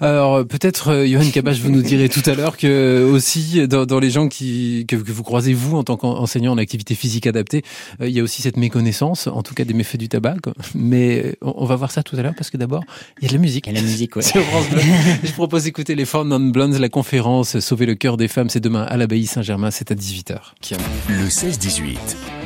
Alors 0.00 0.36
euh, 0.36 0.44
peut-être, 0.44 0.88
euh, 0.88 1.06
Johan 1.06 1.28
Kabache, 1.32 1.58
vous 1.60 1.70
nous 1.70 1.80
direz 1.82 2.08
tout 2.08 2.22
à 2.26 2.34
l'heure 2.34 2.56
que 2.56 2.66
euh, 2.66 3.10
aussi 3.10 3.66
dans, 3.66 3.86
dans 3.86 3.98
les 4.00 4.10
gens 4.10 4.28
qui 4.28 4.84
que, 4.86 4.96
que 4.96 5.10
vous 5.12 5.22
croisez 5.22 5.54
vous 5.54 5.76
en 5.76 5.84
tant 5.84 5.96
qu'enseignant 5.96 6.52
en 6.52 6.58
activité 6.58 6.94
physique 6.94 7.26
adaptée, 7.26 7.62
euh, 8.00 8.08
il 8.08 8.14
y 8.14 8.20
a 8.20 8.22
aussi 8.22 8.42
cette 8.42 8.56
méconnaissance, 8.58 9.26
en 9.28 9.42
tout 9.42 9.54
cas 9.54 9.64
des 9.64 9.74
méfaits 9.74 9.96
du 9.98 10.08
tabac. 10.08 10.36
quoi. 10.42 10.52
Mais 10.74 11.22
euh, 11.24 11.32
on, 11.42 11.54
on 11.58 11.64
va 11.64 11.76
voir 11.76 11.90
ça 11.90 12.02
tout 12.02 12.16
à 12.16 12.22
l'heure 12.22 12.34
parce 12.36 12.50
que 12.50 12.56
d'abord 12.56 12.84
il 13.20 13.24
y 13.24 13.26
a 13.26 13.28
de 13.28 13.34
la 13.34 13.40
musique. 13.40 13.66
Et 13.68 13.72
la 13.72 13.82
musique, 13.82 14.16
ouais. 14.16 14.22
Sur 14.30 14.42
France 14.42 14.68
Bleu. 14.70 14.80
Je 15.24 15.32
propose 15.32 15.64
d'écouter 15.64 15.94
les 15.94 16.04
Four 16.04 16.24
Non 16.24 16.40
Blondes, 16.40 16.74
la 16.74 16.88
conférence 16.88 17.58
Sauver 17.60 17.86
le 17.86 17.94
cœur 17.94 18.16
des 18.16 18.28
femmes, 18.28 18.48
c'est 18.50 18.60
demain 18.60 18.82
à 18.82 18.96
l'abbaye 18.96 19.26
Saint-Germain, 19.26 19.70
c'est 19.70 19.90
à 19.90 19.94
18h. 19.94 20.36
Qui 20.60 20.74
a- 20.74 20.78
Le 21.08 21.26
16-18. 21.28 21.96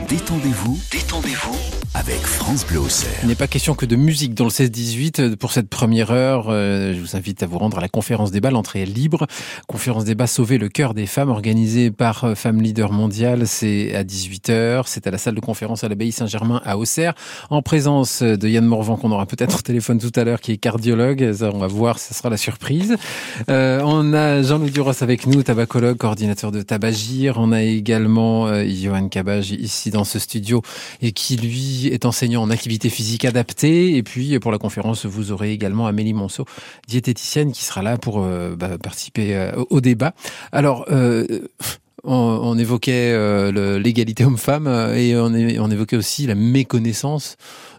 Détendez-vous, 0.09 0.79
détendez-vous 0.93 1.57
avec 1.95 2.19
France 2.19 2.67
Bleu 2.67 2.81
Auxerre. 2.81 3.21
Il 3.23 3.29
n'est 3.29 3.37
pas 3.37 3.47
question 3.47 3.75
que 3.75 3.87
de 3.87 3.95
musique 3.95 4.35
dans 4.35 4.45
le 4.45 4.51
16-18. 4.51 5.37
Pour 5.37 5.53
cette 5.53 5.69
première 5.69 6.11
heure, 6.11 6.47
euh, 6.49 6.93
je 6.93 7.01
vous 7.01 7.17
invite 7.17 7.45
à 7.45 7.47
vous 7.47 7.59
rendre 7.59 7.79
à 7.79 7.81
la 7.81 7.89
conférence 7.89 8.33
débat, 8.33 8.51
l'entrée 8.51 8.85
libre. 8.85 9.29
Conférence 9.69 10.05
débat 10.05 10.27
Sauver 10.27 10.59
le 10.59 10.69
cœur 10.69 10.93
des 10.93 11.07
femmes, 11.07 11.31
organisée 11.31 11.93
par 11.93 12.25
euh, 12.25 12.35
Femmes 12.35 12.61
Leader 12.61 12.91
Mondial. 12.91 13.47
C'est 13.47 13.95
à 13.95 14.03
18h. 14.03 14.83
C'est 14.87 15.07
à 15.07 15.13
la 15.13 15.19
salle 15.19 15.37
de 15.37 15.41
conférence 15.41 15.85
à 15.85 15.89
l'abbaye 15.89 16.11
Saint-Germain 16.11 16.61
à 16.65 16.77
Auxerre, 16.77 17.15
en 17.49 17.63
présence 17.63 18.23
de 18.23 18.49
Yann 18.49 18.65
Morvan, 18.65 18.97
qu'on 18.97 19.13
aura 19.13 19.27
peut-être 19.27 19.59
au 19.59 19.63
téléphone 19.63 19.99
tout 19.99 20.13
à 20.17 20.25
l'heure, 20.25 20.41
qui 20.41 20.51
est 20.51 20.57
cardiologue. 20.57 21.33
On 21.43 21.59
va 21.59 21.69
voir, 21.69 22.01
ça 22.01 22.13
sera 22.13 22.29
la 22.29 22.37
surprise. 22.37 22.97
Euh, 23.49 23.81
on 23.85 24.13
a 24.13 24.43
Jean-Louis 24.43 24.73
Duros 24.73 25.01
avec 25.01 25.29
nous, 25.29 25.45
tabacologue, 25.45 25.97
coordinateur 25.97 26.51
de 26.51 26.63
Tabagir. 26.63 27.37
On 27.39 27.53
a 27.53 27.63
également 27.63 28.49
euh, 28.49 28.65
Johan 28.67 29.09
Cabage 29.09 29.53
ici 29.53 29.91
dans 29.95 30.05
ce 30.05 30.19
studio 30.19 30.61
et 31.01 31.13
qui 31.13 31.37
lui 31.37 31.87
est 31.87 32.05
enseignant 32.05 32.43
en 32.43 32.51
activité 32.51 32.91
physique 32.91 33.25
adaptée. 33.25 33.97
Et 33.97 34.03
puis 34.03 34.39
pour 34.39 34.53
la 34.53 34.59
conférence, 34.59 35.07
vous 35.07 35.33
aurez 35.33 35.53
également 35.53 35.87
Amélie 35.87 36.13
Monceau, 36.13 36.45
diététicienne, 36.87 37.53
qui 37.53 37.65
sera 37.65 37.83
là 37.83 37.97
pour 37.97 38.23
euh, 38.23 38.57
bah, 38.57 38.77
participer 38.77 39.35
euh, 39.35 39.53
au, 39.71 39.81
débat. 39.81 40.15
Alors. 40.53 40.87
On, 42.05 42.15
on 42.15 42.59
évoquait 42.59 43.13
euh, 43.13 43.79
l'égalité 43.79 44.25
homme-femme 44.25 44.67
euh, 44.67 44.95
et 44.95 45.17
on, 45.17 45.71
évoquait 45.71 45.97
aussi 45.97 46.27
la 46.27 46.35
méconnaissance 46.35 47.37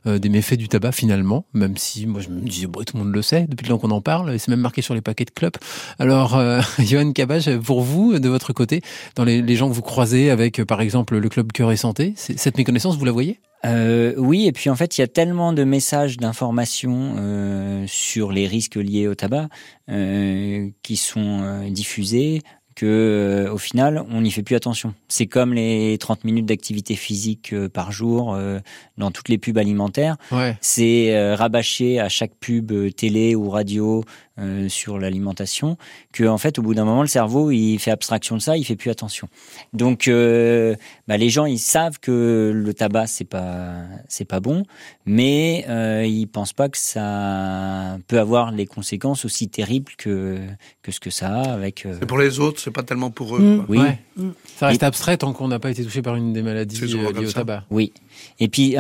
euh, 0.07 0.17
des 0.17 0.29
méfaits 0.29 0.57
du 0.57 0.67
tabac 0.67 0.93
finalement, 0.93 1.45
même 1.53 1.77
si 1.77 2.07
moi 2.07 2.21
je 2.21 2.29
me 2.29 2.41
disais 2.41 2.67
bon, 2.67 2.83
tout 2.83 2.97
le 2.97 3.03
monde 3.03 3.13
le 3.13 3.21
sait 3.21 3.45
depuis 3.47 3.65
le 3.65 3.69
temps 3.69 3.77
qu'on 3.77 3.91
en 3.91 4.01
parle 4.01 4.33
et 4.33 4.39
c'est 4.39 4.49
même 4.49 4.61
marqué 4.61 4.81
sur 4.81 4.95
les 4.95 5.01
paquets 5.01 5.25
de 5.25 5.31
clopes. 5.31 5.57
Alors 5.99 6.35
euh, 6.35 6.61
Johan 6.79 7.11
Cabage, 7.11 7.55
pour 7.59 7.81
vous 7.81 8.17
de 8.17 8.29
votre 8.29 8.51
côté, 8.51 8.81
dans 9.15 9.23
les, 9.23 9.55
gens 9.55 9.69
que 9.69 9.73
vous 9.73 9.81
croisez 9.81 10.31
avec 10.31 10.63
par 10.63 10.81
exemple 10.81 11.17
le 11.17 11.29
club 11.29 11.51
Cœur 11.51 11.71
et 11.71 11.77
Santé, 11.77 12.13
cette 12.15 12.57
méconnaissance 12.57 12.97
vous 12.97 13.05
la 13.05 13.11
voyez? 13.11 13.39
Euh, 13.65 14.13
oui, 14.17 14.45
et 14.45 14.51
puis 14.51 14.69
en 14.69 14.75
fait, 14.75 14.97
il 14.97 15.01
y 15.01 15.03
a 15.03 15.07
tellement 15.07 15.51
de 15.51 15.63
messages 15.63 16.17
d'information 16.17 17.15
euh, 17.17 17.85
sur 17.87 18.31
les 18.31 18.47
risques 18.47 18.75
liés 18.75 19.07
au 19.07 19.15
tabac 19.15 19.47
euh, 19.89 20.69
qui 20.83 20.97
sont 20.97 21.39
euh, 21.41 21.69
diffusés 21.69 22.41
que 22.75 23.45
euh, 23.47 23.53
au 23.53 23.57
final, 23.57 24.03
on 24.11 24.21
n'y 24.21 24.31
fait 24.31 24.43
plus 24.43 24.55
attention. 24.55 24.93
C'est 25.07 25.27
comme 25.27 25.53
les 25.53 25.97
30 25.97 26.25
minutes 26.25 26.45
d'activité 26.45 26.95
physique 26.95 27.53
euh, 27.53 27.69
par 27.69 27.91
jour 27.91 28.33
euh, 28.33 28.59
dans 28.97 29.11
toutes 29.11 29.29
les 29.29 29.37
pubs 29.37 29.57
alimentaires. 29.57 30.17
Ouais. 30.31 30.57
C'est 30.61 31.15
euh, 31.15 31.35
rabâché 31.35 31.99
à 31.99 32.09
chaque 32.09 32.35
pub 32.35 32.71
euh, 32.71 32.91
télé 32.91 33.33
ou 33.35 33.49
radio 33.49 34.03
euh, 34.37 34.67
sur 34.67 34.99
l'alimentation 34.99 35.77
que 36.11 36.25
en 36.25 36.37
fait 36.37 36.59
au 36.59 36.61
bout 36.61 36.75
d'un 36.75 36.83
moment 36.83 37.03
le 37.03 37.07
cerveau 37.07 37.51
il 37.51 37.79
fait 37.79 37.91
abstraction 37.91 38.35
de 38.35 38.41
ça, 38.41 38.57
il 38.57 38.65
fait 38.65 38.75
plus 38.75 38.89
attention. 38.89 39.29
Donc 39.71 40.09
euh, 40.09 40.75
bah, 41.07 41.15
les 41.15 41.29
gens 41.29 41.45
ils 41.45 41.57
savent 41.57 41.99
que 42.01 42.51
le 42.53 42.73
tabac 42.73 43.07
c'est 43.07 43.23
pas 43.23 43.75
c'est 44.09 44.25
pas 44.25 44.41
bon, 44.41 44.65
mais 45.05 45.63
euh, 45.69 46.05
ils 46.05 46.25
pensent 46.25 46.51
pas 46.51 46.67
que 46.67 46.77
ça 46.77 47.97
peut 48.07 48.19
avoir 48.19 48.51
les 48.51 48.65
conséquences 48.65 49.23
aussi 49.23 49.47
terribles 49.47 49.93
que 49.97 50.37
que 50.81 50.91
ce 50.91 50.99
que 50.99 51.11
ça 51.11 51.29
a 51.29 51.53
avec. 51.53 51.87
C'est 51.97 52.05
pour 52.05 52.17
les 52.17 52.41
autres, 52.41 52.59
c'est 52.59 52.71
pas 52.71 52.83
tellement 52.83 53.11
pour 53.11 53.37
eux. 53.37 53.39
Mmh. 53.39 53.65
Oui. 53.69 53.79
Mmh. 54.17 54.29
Ça 54.57 54.67
reste 54.67 54.83
abstrait 54.83 55.15
tant 55.15 55.31
qu'on 55.31 55.47
n'a 55.47 55.59
pas 55.59 55.71
été 55.71 55.81
touché 55.81 56.01
par 56.01 56.17
une 56.17 56.33
des 56.33 56.41
maladies 56.41 56.81
liées 56.81 57.05
au 57.05 57.31
tabac. 57.31 57.63
Oui. 57.69 57.93
Et 58.41 58.49
puis 58.49 58.71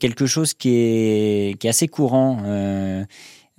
quelque 0.00 0.24
chose 0.24 0.54
qui 0.54 0.70
est 0.70 1.58
qui 1.58 1.66
est 1.66 1.70
assez 1.70 1.88
courant. 1.88 2.38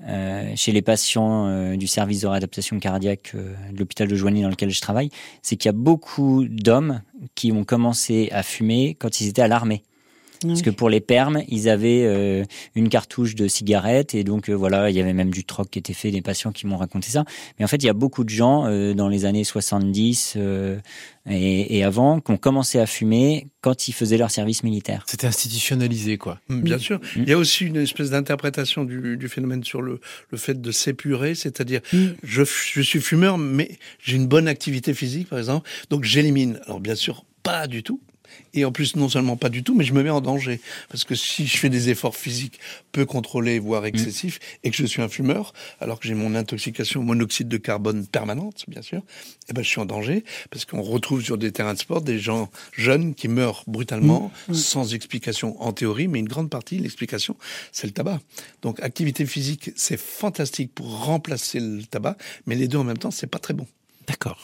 Euh, 0.01 0.53
chez 0.55 0.71
les 0.71 0.81
patients 0.81 1.47
euh, 1.47 1.77
du 1.77 1.85
service 1.85 2.21
de 2.21 2.27
réadaptation 2.27 2.79
cardiaque 2.79 3.31
euh, 3.35 3.53
de 3.71 3.77
l'hôpital 3.77 4.07
de 4.07 4.15
Joigny 4.15 4.41
dans 4.41 4.49
lequel 4.49 4.71
je 4.71 4.81
travaille, 4.81 5.09
c'est 5.43 5.55
qu'il 5.55 5.69
y 5.69 5.73
a 5.73 5.77
beaucoup 5.77 6.45
d'hommes 6.45 7.01
qui 7.35 7.51
ont 7.51 7.63
commencé 7.63 8.29
à 8.31 8.41
fumer 8.41 8.95
quand 8.99 9.21
ils 9.21 9.27
étaient 9.27 9.43
à 9.43 9.47
l'armée. 9.47 9.83
Parce 10.47 10.61
que 10.61 10.69
pour 10.69 10.89
les 10.89 11.01
permes, 11.01 11.41
ils 11.47 11.69
avaient 11.69 12.03
euh, 12.05 12.43
une 12.75 12.89
cartouche 12.89 13.35
de 13.35 13.47
cigarettes 13.47 14.15
et 14.15 14.23
donc 14.23 14.49
euh, 14.49 14.53
voilà, 14.53 14.89
il 14.89 14.95
y 14.95 15.01
avait 15.01 15.13
même 15.13 15.31
du 15.31 15.43
troc 15.43 15.69
qui 15.69 15.79
était 15.79 15.93
fait, 15.93 16.11
des 16.11 16.21
patients 16.21 16.51
qui 16.51 16.67
m'ont 16.67 16.77
raconté 16.77 17.09
ça. 17.09 17.25
Mais 17.57 17.65
en 17.65 17.67
fait, 17.67 17.77
il 17.77 17.85
y 17.85 17.89
a 17.89 17.93
beaucoup 17.93 18.23
de 18.23 18.29
gens 18.29 18.65
euh, 18.65 18.93
dans 18.93 19.07
les 19.07 19.25
années 19.25 19.43
70 19.43 20.37
et, 21.29 21.77
et, 21.77 21.83
avant 21.83 22.19
qui 22.19 22.31
ont 22.31 22.37
commencé 22.37 22.79
à 22.79 22.85
fumer 22.85 23.47
quand 23.61 23.87
ils 23.87 23.93
faisaient 23.93 24.17
leur 24.17 24.29
service 24.29 24.63
militaire. 24.63 25.03
C'était 25.07 25.27
institutionnalisé, 25.27 26.17
quoi. 26.17 26.39
Mm, 26.49 26.61
bien 26.61 26.77
sûr. 26.77 26.99
Mm. 27.15 27.23
Il 27.23 27.29
y 27.29 27.33
a 27.33 27.37
aussi 27.37 27.65
une 27.65 27.77
espèce 27.77 28.09
d'interprétation 28.09 28.83
du, 28.83 29.15
du, 29.15 29.29
phénomène 29.29 29.63
sur 29.63 29.81
le, 29.81 30.01
le 30.29 30.37
fait 30.37 30.61
de 30.61 30.71
s'épurer, 30.71 31.33
c'est-à-dire 31.33 31.81
mm. 31.93 32.07
je, 32.23 32.43
je 32.43 32.81
suis 32.81 32.99
fumeur, 32.99 33.37
mais 33.37 33.77
j'ai 33.99 34.17
une 34.17 34.27
bonne 34.27 34.47
activité 34.47 34.93
physique, 34.93 35.29
par 35.29 35.39
exemple, 35.39 35.69
donc 35.89 36.03
j'élimine. 36.03 36.59
Alors 36.65 36.81
bien 36.81 36.95
sûr, 36.95 37.25
pas 37.41 37.67
du 37.67 37.83
tout. 37.83 38.01
Et 38.53 38.65
en 38.65 38.71
plus, 38.71 38.95
non 38.95 39.09
seulement 39.09 39.35
pas 39.35 39.49
du 39.49 39.63
tout, 39.63 39.73
mais 39.75 39.83
je 39.83 39.93
me 39.93 40.03
mets 40.03 40.09
en 40.09 40.21
danger. 40.21 40.59
Parce 40.89 41.03
que 41.03 41.15
si 41.15 41.47
je 41.47 41.57
fais 41.57 41.69
des 41.69 41.89
efforts 41.89 42.15
physiques 42.15 42.59
peu 42.91 43.05
contrôlés, 43.05 43.59
voire 43.59 43.85
excessifs, 43.85 44.39
et 44.63 44.69
que 44.69 44.77
je 44.77 44.85
suis 44.85 45.01
un 45.01 45.09
fumeur, 45.09 45.53
alors 45.79 45.99
que 45.99 46.07
j'ai 46.07 46.13
mon 46.13 46.35
intoxication 46.35 46.99
au 46.99 47.03
monoxyde 47.03 47.47
de 47.47 47.57
carbone 47.57 48.05
permanente, 48.05 48.65
bien 48.67 48.81
sûr, 48.81 49.01
eh 49.49 49.53
ben, 49.53 49.63
je 49.63 49.69
suis 49.69 49.79
en 49.79 49.85
danger. 49.85 50.23
Parce 50.51 50.65
qu'on 50.65 50.81
retrouve 50.81 51.23
sur 51.23 51.37
des 51.37 51.51
terrains 51.51 51.73
de 51.73 51.79
sport 51.79 52.01
des 52.01 52.19
gens 52.19 52.49
jeunes 52.73 53.15
qui 53.15 53.27
meurent 53.27 53.63
brutalement, 53.67 54.31
mmh. 54.47 54.51
Mmh. 54.51 54.55
sans 54.55 54.93
explication 54.93 55.61
en 55.61 55.73
théorie, 55.73 56.07
mais 56.07 56.19
une 56.19 56.29
grande 56.29 56.49
partie, 56.49 56.77
l'explication, 56.77 57.35
c'est 57.71 57.87
le 57.87 57.93
tabac. 57.93 58.19
Donc, 58.61 58.79
activité 58.81 59.25
physique, 59.25 59.71
c'est 59.75 59.99
fantastique 59.99 60.73
pour 60.73 61.05
remplacer 61.05 61.59
le 61.59 61.83
tabac, 61.83 62.17
mais 62.45 62.55
les 62.55 62.67
deux 62.67 62.77
en 62.77 62.83
même 62.83 62.97
temps, 62.97 63.11
c'est 63.11 63.27
pas 63.27 63.39
très 63.39 63.53
bon. 63.53 63.67
D'accord. 64.07 64.37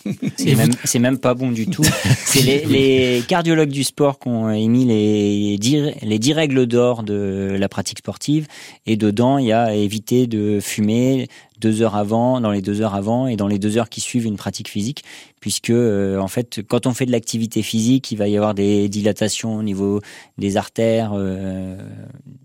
C'est 0.86 1.00
même, 1.00 1.18
pas 1.18 1.34
bon 1.34 1.52
du 1.52 1.68
tout. 1.68 1.84
C'est 2.26 2.42
les, 2.42 2.66
les, 2.66 3.24
cardiologues 3.28 3.70
du 3.70 3.84
sport 3.84 4.20
qui 4.20 4.30
ont 4.30 4.50
émis 4.50 4.86
les, 4.86 5.58
les 6.02 6.20
10 6.20 6.34
règles 6.34 6.66
d'or 6.66 7.04
de 7.04 7.56
la 7.60 7.70
pratique 7.70 8.00
sportive. 8.00 8.48
Et 8.86 8.96
dedans, 8.96 9.38
il 9.38 9.48
y 9.48 9.52
a 9.52 9.74
éviter 9.76 10.28
de 10.28 10.60
fumer 10.62 11.28
deux 11.60 11.82
heures 11.82 11.96
avant, 11.96 12.40
dans 12.40 12.52
les 12.52 12.62
deux 12.62 12.82
heures 12.82 12.96
avant 12.96 13.28
et 13.28 13.36
dans 13.36 13.48
les 13.48 13.60
deux 13.60 13.78
heures 13.78 13.90
qui 13.90 14.00
suivent 14.02 14.26
une 14.26 14.38
pratique 14.38 14.70
physique. 14.70 15.04
Puisque, 15.42 15.70
euh, 15.70 16.18
en 16.18 16.28
fait, 16.28 16.62
quand 16.68 16.88
on 16.88 16.94
fait 16.94 17.06
de 17.06 17.12
l'activité 17.12 17.62
physique, 17.62 18.12
il 18.12 18.18
va 18.18 18.28
y 18.28 18.38
avoir 18.38 18.54
des 18.54 18.88
dilatations 18.90 19.58
au 19.58 19.64
niveau 19.64 20.02
des 20.38 20.58
artères, 20.58 21.12
euh, 21.14 21.78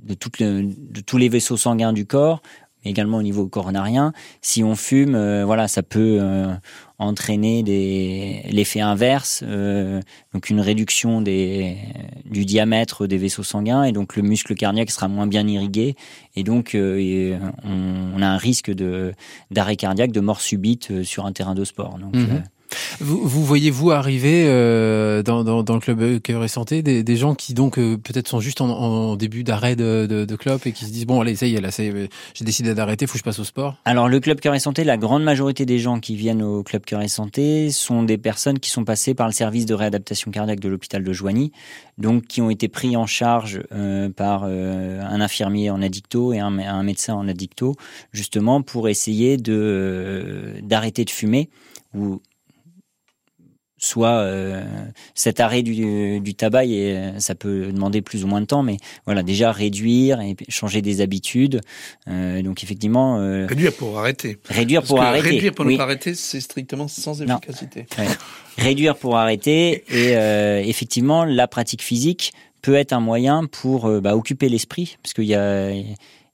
de, 0.03 0.15
toutes 0.15 0.43
de 0.43 1.01
tous 1.01 1.19
les 1.19 1.29
vaisseaux 1.29 1.57
sanguins 1.57 1.93
du 1.93 2.07
corps 2.07 2.43
également 2.85 3.19
au 3.19 3.23
niveau 3.23 3.47
coronarien. 3.47 4.13
Si 4.41 4.63
on 4.63 4.75
fume, 4.75 5.15
euh, 5.15 5.45
voilà, 5.45 5.69
ça 5.69 5.83
peut 5.83 6.19
euh, 6.21 6.55
entraîner 6.99 7.63
des 7.63 8.43
l'effet 8.51 8.81
inverse, 8.81 9.43
euh, 9.47 10.01
donc 10.33 10.51
une 10.51 10.61
réduction 10.61 11.21
des 11.21 11.77
du 12.25 12.45
diamètre 12.45 13.07
des 13.07 13.19
vaisseaux 13.19 13.43
sanguins 13.43 13.85
et 13.85 13.93
donc 13.93 14.17
le 14.17 14.23
muscle 14.23 14.55
cardiaque 14.55 14.91
sera 14.91 15.09
moins 15.09 15.27
bien 15.27 15.47
irrigué 15.47 15.97
et 16.37 16.43
donc 16.43 16.73
on, 16.75 17.53
on, 17.65 18.23
a 18.23 18.27
un 18.27 18.37
risque 18.37 18.71
de 18.71 19.15
d'arrêt 19.51 19.77
cardiaque, 19.77 20.13
de 20.13 20.21
mort 20.21 20.41
subite 20.41 21.03
sur 21.05 21.27
un 21.27 21.33
terrain 21.33 21.55
de 21.55 21.65
sport. 21.65 21.99
Donc 21.99 22.15
mhm. 22.15 22.43
Vous, 23.01 23.27
vous 23.27 23.45
voyez-vous 23.45 23.91
arriver 23.91 24.45
euh, 24.47 25.23
dans, 25.23 25.43
le 25.43 25.81
club 25.81 26.21
Cœur 26.21 26.45
et 26.45 26.49
Santé 26.49 26.83
des, 26.83 27.17
gens 27.17 27.35
qui 27.35 27.55
donc 27.55 27.79
euh, 27.79 27.97
peut-être 27.97 28.29
sont 28.29 28.41
juste 28.41 28.61
en, 28.61 29.17
début 29.17 29.45
d'arrêt 29.45 29.77
de, 29.77 30.07
de, 30.07 30.37
club 30.37 30.61
et 30.65 30.73
qui 30.73 30.85
se 30.85 30.91
disent 30.91 31.07
bon 31.07 31.21
allez 31.21 31.37
ça 31.37 31.47
là 31.47 31.69
j'ai 32.35 32.45
décidé 32.45 32.75
d'arrêter, 32.75 33.07
faut 33.07 33.13
que 33.13 33.19
je 33.19 33.25
passe 33.25 33.39
au 33.39 33.45
sport? 33.45 33.77
Alors 33.85 34.09
le 34.09 34.21
club 34.21 34.41
Cœur 34.41 34.55
et 34.55 34.59
Santé, 34.59 34.85
la 34.85 34.97
grande 34.97 35.23
majorité 35.23 35.67
des 35.67 35.79
gens 35.79 36.01
qui 36.01 36.17
viennent 36.17 36.43
au 36.43 36.63
club 36.63 36.85
Cœur 36.85 37.03
et 37.03 37.09
Santé 37.09 37.71
sont 37.71 38.03
des 38.03 38.19
personnes 38.19 38.59
qui 38.59 38.71
sont 38.71 38.85
passées 38.85 39.15
par 39.15 39.27
le 39.27 39.33
service 39.33 39.67
de 39.67 39.75
réadaptation 39.75 40.31
cardiaque 40.31 40.61
de 40.61 40.69
l'hôpital 40.69 41.03
de 41.03 41.13
Joigny, 41.13 41.53
donc 41.99 42.27
qui 42.27 42.41
ont 42.41 42.51
été 42.51 42.69
pris 42.69 42.97
en 42.97 43.07
charge 43.07 43.63
euh, 43.73 44.09
par 44.11 44.45
euh, 44.45 45.01
un 45.03 45.21
infirmier 45.21 45.71
en 45.71 45.83
addicto 45.83 46.33
et 46.33 46.41
un, 46.41 46.59
un, 46.59 46.83
médecin 46.83 47.15
en 47.15 47.29
addicto 47.29 47.75
justement 48.13 48.63
pour 48.63 48.89
essayer 48.89 49.37
de 49.37 50.55
d'arrêter 50.63 51.05
de 51.05 51.11
fumer 51.11 51.51
ou 51.95 52.21
soit 53.85 54.17
euh, 54.17 54.63
cet 55.15 55.41
arrêt 55.41 55.63
du, 55.63 56.21
du, 56.21 56.35
tabac 56.35 56.65
et 56.65 57.13
ça 57.19 57.35
peut 57.35 57.71
demander 57.71 58.01
plus 58.01 58.25
ou 58.25 58.27
moins 58.27 58.41
de 58.41 58.47
temps 58.47 58.63
mais 58.63 58.79
voilà 59.05 59.23
déjà 59.23 59.53
réduire 59.53 60.21
et 60.21 60.35
changer 60.49 60.81
des 60.81 61.03
habitudes 61.03 61.61
euh, 62.09 62.41
donc 62.41 62.65
effectivement 62.65 63.19
euh, 63.19 63.47
réduire 63.47 63.75
pour 63.75 63.99
arrêter. 63.99 64.39
Réduire 64.49 64.83
pour 64.83 65.03
arrêter. 65.03 65.29
réduire 65.29 65.53
pour 65.53 65.67
ne 65.67 65.77
pas 65.77 65.83
arrêter 65.83 66.15
c'est 66.15 66.41
strictement 66.41 66.89
sans 66.89 67.21
efficacité. 67.21 67.87
Ouais. 67.99 68.07
réduire 68.57 68.97
pour 68.97 69.19
arrêter 69.19 69.85
et 69.91 70.69
effectivement 70.69 71.25
la 71.25 71.47
pratique 71.47 71.83
physique 71.83 72.33
peut 72.63 72.75
être 72.75 72.95
un 72.95 73.01
moyen 73.01 73.45
pour 73.45 73.91
bah, 74.01 74.17
occuper 74.17 74.49
l'esprit 74.49 74.97
parce 75.03 75.13
qu'il 75.13 75.25
y 75.25 75.35
a 75.35 75.73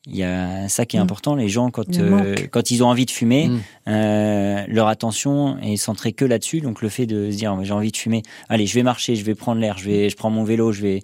il 0.07 0.16
y 0.16 0.23
a 0.23 0.69
ça 0.69 0.87
qui 0.87 0.97
est 0.97 1.00
mm. 1.00 1.02
important. 1.02 1.35
Les 1.35 1.49
gens, 1.49 1.71
quand 1.71 1.99
euh, 1.99 2.35
quand 2.50 2.71
ils 2.71 2.83
ont 2.83 2.88
envie 2.88 3.07
de 3.07 3.11
fumer, 3.11 3.49
mm. 3.49 3.61
euh, 3.88 4.64
leur 4.69 4.88
attention 4.88 5.59
est 5.59 5.76
centrée 5.76 6.12
que 6.12 6.25
là-dessus. 6.25 6.61
Donc 6.61 6.83
le 6.83 6.88
fait 6.88 7.07
de 7.07 7.30
se 7.30 7.37
dire 7.37 7.57
j'ai 7.62 7.73
envie 7.73 7.92
de 7.92 7.97
fumer, 7.97 8.23
allez, 8.49 8.66
je 8.66 8.75
vais 8.75 8.83
marcher, 8.83 9.16
je 9.16 9.25
vais 9.25 9.35
prendre 9.35 9.61
l'air, 9.61 9.78
je 9.78 9.85
vais, 9.85 10.09
je 10.09 10.16
prends 10.16 10.30
mon 10.30 10.45
vélo, 10.45 10.73
je 10.73 10.83
vais 10.83 11.00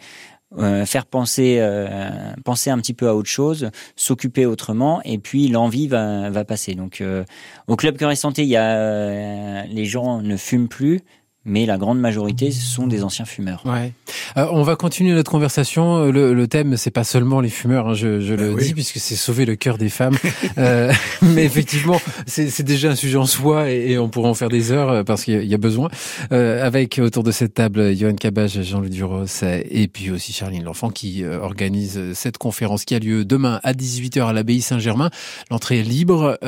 euh, 0.59 0.87
faire 0.87 1.07
penser 1.07 1.57
euh, 1.59 2.33
penser 2.45 2.71
un 2.71 2.79
petit 2.79 2.95
peu 2.95 3.09
à 3.09 3.17
autre 3.17 3.29
chose, 3.29 3.71
s'occuper 3.97 4.47
autrement, 4.47 5.03
et 5.05 5.19
puis 5.19 5.49
l'envie 5.49 5.89
va 5.89 6.31
va 6.31 6.45
passer. 6.45 6.77
Donc 6.77 7.01
euh, 7.01 7.25
au 7.67 7.75
club 7.75 7.97
cœur 7.97 8.13
et 8.13 8.17
santé, 8.17 8.43
il 8.43 8.49
y 8.49 8.57
a 8.57 9.67
les 9.67 9.85
gens 9.87 10.23
ne 10.23 10.37
fument 10.37 10.69
plus, 10.69 11.01
mais 11.47 11.67
la 11.67 11.79
grande 11.79 11.99
majorité 11.99 12.51
sont 12.51 12.87
des 12.87 13.05
anciens 13.05 13.25
fumeurs. 13.25 13.63
Ouais. 13.65 13.93
Euh, 14.37 14.47
on 14.53 14.63
va 14.63 14.77
continuer 14.77 15.15
notre 15.15 15.31
conversation. 15.31 16.07
Le, 16.11 16.35
le 16.35 16.49
thème, 16.49 16.77
c'est 16.77 16.91
pas 16.91 17.05
seulement 17.05 17.41
les 17.41 17.49
fumeurs, 17.49 17.89
hein, 17.89 17.95
je, 17.95 18.21
je 18.21 18.35
le 18.35 18.55
dis, 18.55 18.75
puisque 18.75 18.99
c'est 18.99 19.17
sauver 19.17 19.45
le 19.45 19.57
cœur 19.57 19.79
des 19.79 19.89
femmes. 19.89 20.17
euh, 20.59 20.93
mais 21.23 21.45
effectivement, 21.45 22.01
c'est 22.27 22.63
déjà 22.63 22.91
un 22.91 22.95
sujet 22.95 23.17
en 23.17 23.27
soi 23.27 23.71
et, 23.71 23.93
et, 23.93 23.99
on 23.99 24.09
pourrait 24.09 24.29
en 24.29 24.35
faire 24.35 24.49
des 24.49 24.73
heures 24.73 24.91
euh, 24.91 25.03
parce 25.05 25.25
qu'il 25.25 25.45
y, 25.45 25.55
a 25.55 25.59
besoin. 25.59 25.89
Euh, 26.33 26.65
avec 26.65 26.99
autour 26.99 27.23
de 27.23 27.31
cette 27.31 27.55
table, 27.55 27.95
Johan 27.97 28.15
Cabage, 28.15 28.63
Jean-Louis 28.63 28.91
Duros 28.91 29.25
et 29.43 29.89
puis 29.89 30.11
aussi 30.11 30.33
Charline 30.33 30.65
L'Enfant 30.65 30.91
qui 30.91 31.23
euh, 31.23 31.41
organise 31.41 32.13
cette 32.15 32.39
conférence 32.39 32.85
qui 32.85 32.95
a 32.95 32.99
lieu 32.99 33.25
demain 33.25 33.61
à 33.63 33.73
18h 33.73 34.27
à 34.27 34.33
l'abbaye 34.33 34.61
Saint-Germain. 34.61 35.11
L'entrée 35.51 35.81
est 35.81 35.83
libre. 35.83 36.39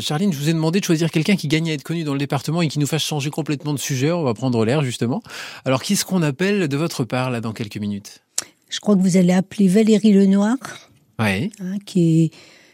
Charline, 0.00 0.32
je 0.32 0.38
vous 0.38 0.48
ai 0.48 0.52
demandé 0.52 0.80
de 0.80 0.84
choisir 0.84 1.10
quelqu'un 1.10 1.36
qui 1.36 1.48
gagne 1.48 1.70
à 1.70 1.72
être 1.72 1.82
connu 1.82 2.04
dans 2.04 2.12
le 2.12 2.18
département 2.18 2.62
et 2.62 2.68
qui 2.68 2.78
nous 2.78 2.86
fasse 2.86 3.02
changer 3.02 3.30
complètement 3.30 3.74
de 3.74 3.78
sujet. 3.78 4.10
On 4.12 4.22
va 4.22 4.34
prendre 4.34 4.47
l'air, 4.64 4.82
justement. 4.82 5.22
Alors, 5.64 5.82
qui 5.82 5.94
est-ce 5.94 6.04
qu'on 6.04 6.22
appelle 6.22 6.68
de 6.68 6.76
votre 6.76 7.04
part, 7.04 7.30
là, 7.30 7.40
dans 7.40 7.52
quelques 7.52 7.78
minutes? 7.78 8.22
Je 8.68 8.80
crois 8.80 8.96
que 8.96 9.00
vous 9.00 9.16
allez 9.16 9.32
appeler 9.32 9.68
Valérie 9.68 10.12
Lenoir. 10.12 10.56
Oui. 11.18 11.50
Hein, 11.60 11.78
qui, 11.84 12.30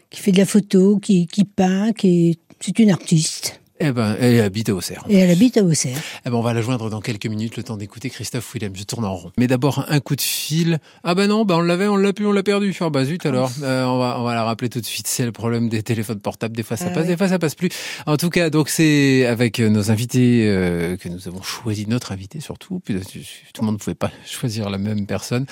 qui 0.09 0.19
fait 0.21 0.31
de 0.31 0.37
la 0.37 0.45
photo, 0.45 0.99
qui, 0.99 1.27
qui 1.27 1.45
peint, 1.45 1.93
qui 1.93 2.29
est, 2.29 2.39
c'est 2.59 2.79
une 2.79 2.91
artiste. 2.91 3.61
Eh 3.81 3.91
ben, 3.91 4.15
elle 4.21 4.39
habite 4.39 4.69
à 4.69 4.75
Auxerre. 4.75 5.03
Et 5.09 5.17
elle 5.17 5.29
habite 5.29 5.57
à 5.57 5.63
Auxerre. 5.63 5.97
Eh 6.25 6.29
ben, 6.29 6.37
on 6.37 6.41
va 6.41 6.53
la 6.53 6.61
joindre 6.61 6.89
dans 6.89 7.01
quelques 7.01 7.25
minutes, 7.25 7.57
le 7.57 7.63
temps 7.63 7.75
d'écouter 7.75 8.09
Christophe 8.09 8.53
Willem. 8.53 8.73
Je 8.73 8.83
tourne 8.83 9.03
en 9.03 9.13
rond. 9.13 9.31
Mais 9.37 9.47
d'abord, 9.47 9.85
un 9.89 9.99
coup 9.99 10.15
de 10.15 10.21
fil. 10.21 10.79
Ah 11.03 11.13
ben 11.13 11.27
non, 11.27 11.43
ben 11.43 11.55
on 11.55 11.61
l'avait, 11.61 11.87
on 11.87 11.97
l'a 11.97 12.13
pu, 12.13 12.25
on 12.25 12.31
l'a 12.31 12.43
perdu. 12.43 12.75
Ah 12.79 12.89
bah 12.89 13.03
zut 13.03 13.25
alors. 13.25 13.51
Euh, 13.63 13.83
on 13.83 13.99
va, 13.99 14.15
on 14.19 14.23
va 14.23 14.33
la 14.33 14.45
rappeler 14.45 14.69
tout 14.69 14.79
de 14.79 14.85
suite. 14.85 15.07
C'est 15.07 15.25
le 15.25 15.33
problème 15.33 15.67
des 15.67 15.83
téléphones 15.83 16.21
portables. 16.21 16.55
Des 16.55 16.63
fois 16.63 16.77
ça 16.77 16.85
ah 16.87 16.93
passe, 16.93 17.03
ouais. 17.03 17.09
des 17.09 17.17
fois 17.17 17.27
ça 17.27 17.37
passe 17.37 17.55
plus. 17.55 17.69
En 18.05 18.15
tout 18.15 18.29
cas, 18.29 18.49
donc 18.49 18.69
c'est 18.69 19.25
avec 19.25 19.59
nos 19.59 19.91
invités 19.91 20.47
euh, 20.47 20.95
que 20.95 21.09
nous 21.09 21.27
avons 21.27 21.41
choisi, 21.41 21.85
notre 21.85 22.13
invité 22.13 22.39
surtout. 22.39 22.81
Tout 22.85 22.93
le 22.93 23.65
monde 23.65 23.75
ne 23.75 23.79
pouvait 23.79 23.93
pas 23.93 24.11
choisir 24.25 24.69
la 24.69 24.77
même 24.77 25.05
personne. 25.05 25.45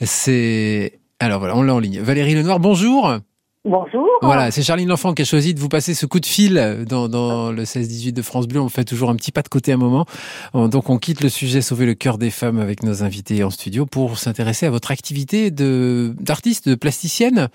C'est, 0.00 1.00
alors 1.18 1.40
voilà, 1.40 1.56
on 1.56 1.62
l'a 1.62 1.74
en 1.74 1.80
ligne. 1.80 2.00
Valérie 2.00 2.34
Lenoir, 2.34 2.60
bonjour. 2.60 3.18
Bonjour. 3.66 4.06
Voilà, 4.20 4.50
c'est 4.50 4.62
Charline 4.62 4.90
L'Enfant 4.90 5.14
qui 5.14 5.22
a 5.22 5.24
choisi 5.24 5.54
de 5.54 5.58
vous 5.58 5.70
passer 5.70 5.94
ce 5.94 6.04
coup 6.04 6.20
de 6.20 6.26
fil 6.26 6.84
dans, 6.86 7.08
dans 7.08 7.50
le 7.50 7.62
16-18 7.62 8.12
de 8.12 8.20
France 8.20 8.46
Bleu. 8.46 8.60
On 8.60 8.68
fait 8.68 8.84
toujours 8.84 9.08
un 9.08 9.16
petit 9.16 9.32
pas 9.32 9.40
de 9.40 9.48
côté 9.48 9.72
un 9.72 9.78
moment. 9.78 10.04
Donc 10.52 10.90
on 10.90 10.98
quitte 10.98 11.22
le 11.22 11.30
sujet 11.30 11.62
Sauver 11.62 11.86
le 11.86 11.94
cœur 11.94 12.18
des 12.18 12.28
femmes 12.28 12.60
avec 12.60 12.82
nos 12.82 13.02
invités 13.02 13.42
en 13.42 13.48
studio 13.48 13.86
pour 13.86 14.18
s'intéresser 14.18 14.66
à 14.66 14.70
votre 14.70 14.90
activité 14.90 15.50
de 15.50 16.14
d'artiste, 16.20 16.68
de 16.68 16.74
plasticienne. 16.74 17.48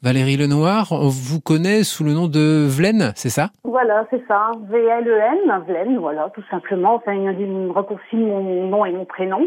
Valérie 0.00 0.36
Lenoir, 0.36 0.92
on 0.92 1.08
vous 1.08 1.40
connaît 1.40 1.82
sous 1.82 2.04
le 2.04 2.12
nom 2.12 2.28
de 2.28 2.64
Vlen, 2.68 3.10
c'est 3.16 3.30
ça? 3.30 3.50
Voilà, 3.64 4.06
c'est 4.10 4.22
ça. 4.28 4.52
V-L-E-N, 4.70 5.64
Vlen, 5.66 5.98
voilà, 5.98 6.30
tout 6.36 6.44
simplement. 6.52 6.94
Enfin, 6.94 7.14
il 7.14 7.72
raccourci 7.72 8.14
mon 8.14 8.68
nom 8.68 8.84
et 8.84 8.92
mon 8.92 9.04
prénom. 9.04 9.40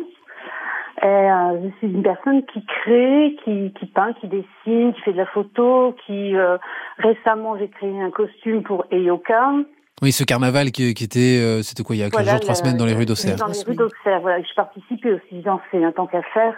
Et, 1.03 1.05
euh, 1.05 1.61
je 1.63 1.77
suis 1.77 1.87
une 1.87 2.03
personne 2.03 2.45
qui 2.53 2.63
crée, 2.65 3.35
qui, 3.43 3.73
qui 3.79 3.85
peint, 3.87 4.13
qui 4.19 4.27
dessine, 4.27 4.93
qui 4.93 5.01
fait 5.01 5.13
de 5.13 5.17
la 5.17 5.25
photo, 5.25 5.95
qui 6.05 6.35
euh, 6.35 6.57
récemment 6.99 7.57
j'ai 7.57 7.69
créé 7.69 8.01
un 8.01 8.11
costume 8.11 8.63
pour 8.63 8.85
Eyoka. 8.91 9.53
Oui, 10.01 10.11
ce 10.11 10.23
carnaval 10.23 10.71
qui, 10.71 10.95
qui 10.95 11.03
était, 11.03 11.39
euh, 11.39 11.61
c'était 11.61 11.83
quoi, 11.83 11.95
il 11.95 11.99
y 11.99 12.03
a 12.03 12.09
15 12.09 12.27
jours, 12.27 12.39
3 12.39 12.55
semaines 12.55 12.77
dans 12.77 12.87
les 12.87 12.95
rues 12.95 13.05
d'Auxerre 13.05 13.35
Dans 13.35 13.45
les 13.45 13.61
rues 13.61 13.75
d'Auxerre, 13.75 14.19
voilà. 14.21 14.41
Je 14.41 14.53
participais 14.55 15.11
aussi, 15.11 15.43
j'en 15.45 15.61
fais 15.69 15.83
un 15.83 15.91
temps 15.91 16.07
qu'à 16.07 16.23
faire. 16.33 16.55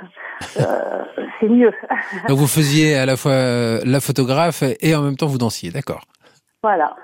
Euh, 0.59 1.03
c'est 1.39 1.49
mieux. 1.49 1.73
Donc 2.29 2.37
vous 2.37 2.47
faisiez 2.47 2.95
à 2.95 3.05
la 3.05 3.17
fois 3.17 3.33
euh, 3.33 3.81
la 3.85 3.99
photographe 3.99 4.63
et 4.79 4.95
en 4.95 5.01
même 5.01 5.17
temps 5.17 5.27
vous 5.27 5.37
dansiez, 5.37 5.71
d'accord 5.71 6.03
voilà. 6.63 6.95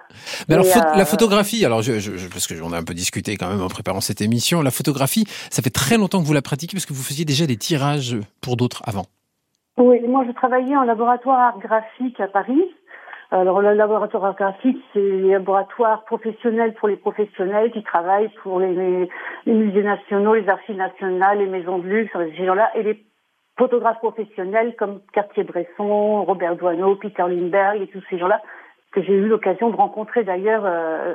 Mais 0.48 0.56
alors, 0.56 0.66
euh... 0.66 0.98
la 0.98 1.06
photographie, 1.06 1.66
alors 1.66 1.82
je, 1.82 2.00
je, 2.00 2.28
parce 2.30 2.48
que 2.48 2.56
j'en 2.56 2.72
ai 2.72 2.78
un 2.78 2.84
peu 2.84 2.94
discuté 2.94 3.36
quand 3.36 3.50
même 3.50 3.62
en 3.62 3.68
préparant 3.68 4.00
cette 4.00 4.22
émission, 4.22 4.62
la 4.62 4.72
photographie, 4.72 5.26
ça 5.52 5.62
fait 5.62 5.70
très 5.70 5.98
longtemps 5.98 6.22
que 6.22 6.26
vous 6.26 6.34
la 6.34 6.42
pratiquez 6.42 6.76
parce 6.76 6.86
que 6.86 6.94
vous 6.94 7.04
faisiez 7.04 7.26
déjà 7.26 7.46
des 7.46 7.58
tirages 7.58 8.16
pour 8.42 8.56
d'autres 8.56 8.82
avant. 8.88 9.06
Oui, 9.78 10.00
moi 10.08 10.24
je 10.26 10.32
travaillais 10.32 10.78
en 10.78 10.84
laboratoire 10.84 11.40
art 11.40 11.60
graphique 11.60 12.20
à 12.22 12.28
Paris. 12.28 12.64
Alors 13.32 13.62
le 13.62 13.74
laboratoire 13.74 14.26
art 14.26 14.36
graphique, 14.36 14.78
c'est 14.94 15.00
les 15.00 15.32
laboratoires 15.32 16.06
professionnels 16.06 16.74
pour 16.76 16.88
les 16.88 16.96
professionnels 16.96 17.72
qui 17.72 17.84
travaillent 17.84 18.32
pour 18.42 18.62
les, 18.62 18.74
les, 18.74 19.10
les 19.46 19.54
musées 19.54 19.84
nationaux, 19.84 20.36
les 20.36 20.48
archives 20.48 20.78
nationales, 20.78 21.40
les 21.40 21.48
maisons 21.48 21.80
de 21.80 21.88
luxe, 21.88 22.12
ces 22.14 22.46
gens-là, 22.46 22.72
et 22.76 22.84
les 22.84 23.06
photographes 23.58 24.00
professionnels 24.00 24.74
comme 24.80 25.02
Cartier-Bresson, 25.14 26.24
Robert 26.24 26.56
Doisneau, 26.56 26.96
Peter 26.96 27.24
Lindbergh 27.28 27.82
et 27.82 27.88
tous 27.88 28.02
ces 28.10 28.18
gens-là 28.18 28.42
que 28.92 29.02
j'ai 29.04 29.14
eu 29.14 29.28
l'occasion 29.28 29.70
de 29.70 29.76
rencontrer 29.76 30.24
d'ailleurs 30.24 30.64
euh, 30.66 31.14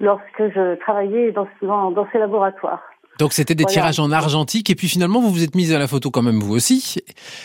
lorsque 0.00 0.38
je 0.54 0.74
travaillais 0.76 1.32
dans, 1.32 1.46
dans, 1.62 1.90
dans 1.90 2.06
ces 2.12 2.18
laboratoires. 2.18 2.82
Donc 3.18 3.32
c'était 3.32 3.54
des 3.54 3.64
voilà. 3.64 3.72
tirages 3.72 4.00
en 4.00 4.10
argentique 4.10 4.70
et 4.70 4.74
puis 4.74 4.88
finalement 4.88 5.20
vous 5.20 5.30
vous 5.30 5.44
êtes 5.44 5.54
mise 5.54 5.74
à 5.74 5.78
la 5.78 5.86
photo 5.86 6.10
quand 6.10 6.22
même 6.22 6.40
vous 6.40 6.54
aussi. 6.54 6.96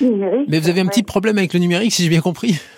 Numérique. 0.01 0.47
Mais 0.49 0.59
vous 0.59 0.69
avez 0.69 0.79
un 0.81 0.85
ouais. 0.85 0.89
petit 0.89 1.03
problème 1.03 1.37
avec 1.37 1.53
le 1.53 1.59
numérique 1.59 1.91
si 1.91 2.03
j'ai 2.03 2.09
bien 2.09 2.21
compris. 2.21 2.59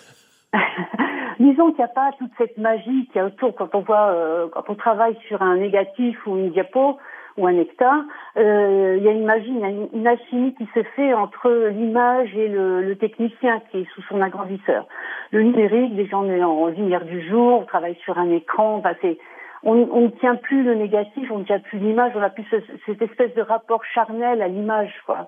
Disons 1.39 1.69
qu'il 1.71 1.77
n'y 1.77 1.83
a 1.83 1.87
pas 1.87 2.11
toute 2.17 2.31
cette 2.37 2.57
magie 2.57 3.07
qu'il 3.07 3.15
y 3.15 3.19
a 3.19 3.25
autour 3.25 3.55
quand 3.55 3.73
on 3.73 3.81
voit, 3.81 4.11
euh, 4.11 4.47
quand 4.51 4.63
on 4.67 4.75
travaille 4.75 5.15
sur 5.27 5.41
un 5.41 5.57
négatif 5.57 6.17
ou 6.25 6.37
une 6.37 6.51
diapo 6.51 6.97
ou 7.39 7.47
un 7.47 7.57
hectare, 7.57 8.03
euh, 8.37 8.95
il 8.97 9.03
y 9.03 9.07
a 9.07 9.11
une 9.11 9.25
magie, 9.25 9.47
une, 9.47 9.87
une 9.93 10.07
alchimie 10.07 10.53
qui 10.55 10.67
se 10.75 10.83
fait 10.95 11.13
entre 11.13 11.49
l'image 11.69 12.35
et 12.35 12.49
le, 12.49 12.81
le, 12.81 12.95
technicien 12.97 13.61
qui 13.71 13.79
est 13.79 13.87
sous 13.95 14.01
son 14.03 14.21
agrandisseur. 14.21 14.85
Le 15.31 15.41
numérique, 15.41 15.95
déjà 15.95 16.17
on 16.17 16.29
est 16.29 16.43
en 16.43 16.67
lumière 16.67 17.05
du 17.05 17.27
jour, 17.27 17.61
on 17.61 17.65
travaille 17.65 17.97
sur 18.03 18.17
un 18.17 18.29
écran, 18.29 18.83
c'est 19.01 19.17
on, 19.63 19.89
on, 19.91 20.01
ne 20.01 20.07
tient 20.09 20.35
plus 20.35 20.63
le 20.63 20.75
négatif, 20.75 21.29
on 21.31 21.39
ne 21.39 21.43
tient 21.43 21.59
plus 21.59 21.79
l'image, 21.79 22.11
on 22.15 22.21
a 22.21 22.29
plus 22.29 22.45
ce, 22.49 22.57
cette 22.85 23.01
espèce 23.01 23.33
de 23.35 23.41
rapport 23.41 23.83
charnel 23.85 24.41
à 24.41 24.47
l'image, 24.47 24.93
quoi. 25.05 25.27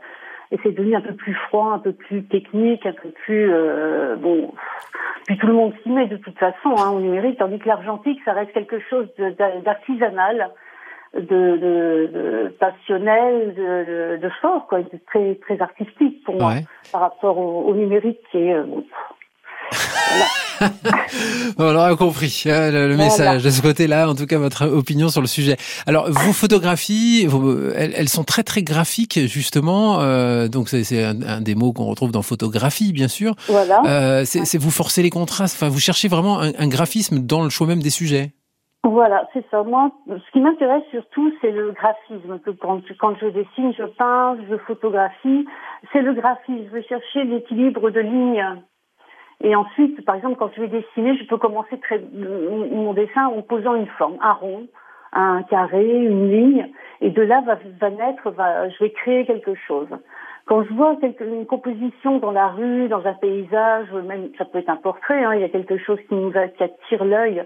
Et 0.52 0.60
c'est 0.64 0.72
devenu 0.72 0.96
un 0.96 1.02
peu 1.02 1.14
plus 1.14 1.34
froid, 1.34 1.72
un 1.74 1.80
peu 1.80 1.94
plus 1.94 2.24
technique, 2.26 2.86
un 2.86 2.92
peu 2.92 3.10
plus 3.10 3.50
euh, 3.52 4.18
bon. 4.18 4.54
Puis 5.26 5.38
tout 5.38 5.48
le 5.48 5.54
monde 5.54 5.74
s'y 5.82 5.90
met 5.90 6.08
de 6.08 6.18
toute 6.18 6.38
façon 6.38 6.76
hein, 6.78 6.92
au 6.92 7.00
numérique, 7.00 7.38
tandis 7.40 7.60
que 7.60 7.68
l'argentique, 7.68 8.20
ça 8.26 8.34
reste 8.34 8.52
quelque 8.52 8.80
chose 8.90 9.08
d'artisanal, 9.64 10.52
de, 11.14 11.22
de, 11.22 12.10
de, 12.14 12.56
passionnel, 12.60 13.54
de, 13.54 14.18
de, 14.22 14.30
fort, 14.42 14.68
quoi, 14.68 14.82
de 14.82 15.00
très 15.08 15.36
très 15.36 15.60
artistique 15.62 16.24
pour 16.24 16.36
moi, 16.36 16.54
ouais. 16.54 16.66
par 16.92 17.02
rapport 17.02 17.38
au, 17.38 17.64
au 17.64 17.76
numérique 17.76 18.20
qui 18.32 18.38
est 18.38 18.54
euh, 18.54 18.64
on 21.58 21.76
aura 21.76 21.96
compris 21.96 22.44
hein, 22.46 22.72
le, 22.72 22.88
le 22.88 22.96
voilà. 22.96 23.10
message 23.10 23.44
de 23.44 23.50
ce 23.50 23.62
côté-là, 23.62 24.10
en 24.10 24.16
tout 24.16 24.26
cas 24.26 24.38
votre 24.38 24.68
opinion 24.68 25.10
sur 25.10 25.22
le 25.22 25.28
sujet. 25.28 25.58
Alors 25.88 26.10
vos 26.12 26.34
photographies, 26.34 27.26
vos, 27.26 27.72
elles, 27.72 27.94
elles, 27.96 28.10
sont 28.10 28.24
très 28.24 28.44
très 28.44 28.64
graphiques 28.64 29.20
justement. 29.28 30.02
Euh, 30.02 30.48
donc 30.48 30.70
c'est 30.70 31.04
un, 31.04 31.22
un, 31.24 31.42
des 31.42 31.56
mots 31.56 31.74
qu'on 31.74 31.86
retrouve 31.86 32.12
dans 32.12 32.22
photographie, 32.22 32.94
bien 32.94 33.08
sûr. 33.08 33.36
Voilà. 33.48 33.82
Euh, 33.86 34.24
c'est 34.26 34.58
vous 34.58 34.72
forcez 34.72 35.02
les 35.02 35.10
contrastes. 35.10 35.56
Enfin, 35.56 35.70
vous 35.70 35.80
cherchez 35.80 36.08
vraiment 36.08 36.42
un, 36.42 36.52
un 36.58 36.68
graphisme 36.68 37.20
dans 37.20 37.44
le 37.44 37.50
choix 37.50 37.68
même 37.68 37.82
des 37.82 37.90
sujets. 37.90 38.32
Voilà, 38.84 39.28
c'est 39.34 39.46
ça. 39.52 39.64
Moi, 39.64 39.92
ce 40.08 40.32
qui 40.32 40.40
m'intéresse 40.40 40.84
surtout, 40.90 41.32
c'est 41.40 41.52
le 41.52 41.72
graphisme. 41.72 42.40
Quand, 42.60 42.82
quand 43.00 43.16
je 43.20 43.28
dessine, 43.28 43.74
je 43.74 43.84
peins, 43.84 44.38
je 44.50 44.58
photographie, 44.58 45.48
c'est 45.92 46.02
le 46.02 46.14
graphisme. 46.14 46.66
Je 46.66 46.72
veux 46.72 46.82
chercher 46.82 47.24
l'équilibre 47.24 47.90
de 47.92 48.00
lignes 48.00 48.62
et 49.44 49.56
ensuite, 49.56 50.06
par 50.06 50.16
exemple, 50.16 50.36
quand 50.38 50.52
je 50.56 50.62
vais 50.62 50.68
dessiner, 50.68 51.18
je 51.18 51.26
peux 51.26 51.38
commencer 51.38 51.78
très, 51.80 52.00
mon 52.14 52.94
dessin 52.94 53.26
en 53.26 53.42
posant 53.42 53.76
une 53.76 53.88
forme, 53.88 54.18
un 54.22 54.34
rond, 54.34 54.68
un 55.14 55.42
carré, 55.44 55.84
une 55.84 56.32
ligne, 56.32 56.70
et 57.02 57.10
de 57.10 57.22
là 57.22 57.42
va, 57.42 57.90
naître, 57.90 58.30
va, 58.30 58.70
je 58.70 58.84
vais 58.84 58.92
créer 58.92 59.26
quelque 59.26 59.56
chose. 59.56 59.88
Quand 60.46 60.64
je 60.64 60.74
vois 60.74 60.96
quelque, 60.98 61.24
une 61.24 61.46
composition 61.46 62.20
dans 62.20 62.32
la 62.32 62.50
rue, 62.50 62.88
dans 62.88 63.06
un 63.06 63.14
paysage, 63.14 63.92
même 63.92 64.30
ça 64.38 64.46
peut 64.46 64.60
être 64.60 64.70
un 64.70 64.76
portrait, 64.76 65.24
hein, 65.24 65.34
il 65.34 65.42
y 65.42 65.44
a 65.46 65.50
quelque 65.50 65.78
chose 65.78 66.00
qui 66.08 66.16
nous 66.16 66.34
attire 66.38 67.04
l'œil, 67.04 67.44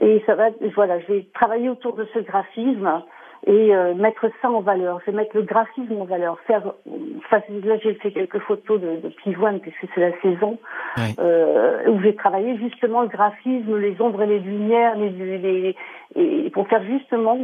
et 0.00 0.22
ça 0.26 0.34
va, 0.34 0.48
voilà, 0.74 0.98
je 1.00 1.06
vais 1.12 1.26
travailler 1.34 1.68
autour 1.68 1.94
de 1.94 2.06
ce 2.14 2.20
graphisme 2.20 3.02
et 3.46 3.74
euh, 3.74 3.94
mettre 3.94 4.26
ça 4.42 4.50
en 4.50 4.60
valeur. 4.60 5.00
Je 5.00 5.10
vais 5.10 5.16
mettre 5.16 5.36
le 5.36 5.42
graphisme 5.42 6.00
en 6.00 6.04
valeur. 6.04 6.38
Faire, 6.46 6.72
enfin, 7.18 7.40
là 7.64 7.78
j'ai 7.82 7.94
fait 7.94 8.10
quelques 8.12 8.38
photos 8.40 8.80
de, 8.80 8.96
de 8.96 9.08
pivoine 9.08 9.60
puisque 9.60 9.86
c'est 9.94 10.00
la 10.00 10.20
saison 10.20 10.58
ouais. 10.98 11.14
euh, 11.18 11.88
où 11.88 12.00
j'ai 12.02 12.14
travaillé 12.14 12.56
justement 12.58 13.02
le 13.02 13.08
graphisme, 13.08 13.76
les 13.78 14.00
ombres 14.00 14.22
et 14.22 14.26
les 14.26 14.40
lumières, 14.40 14.96
les, 14.96 15.10
les, 15.10 15.76
et 16.16 16.50
pour 16.50 16.68
faire 16.68 16.82
justement 16.82 17.38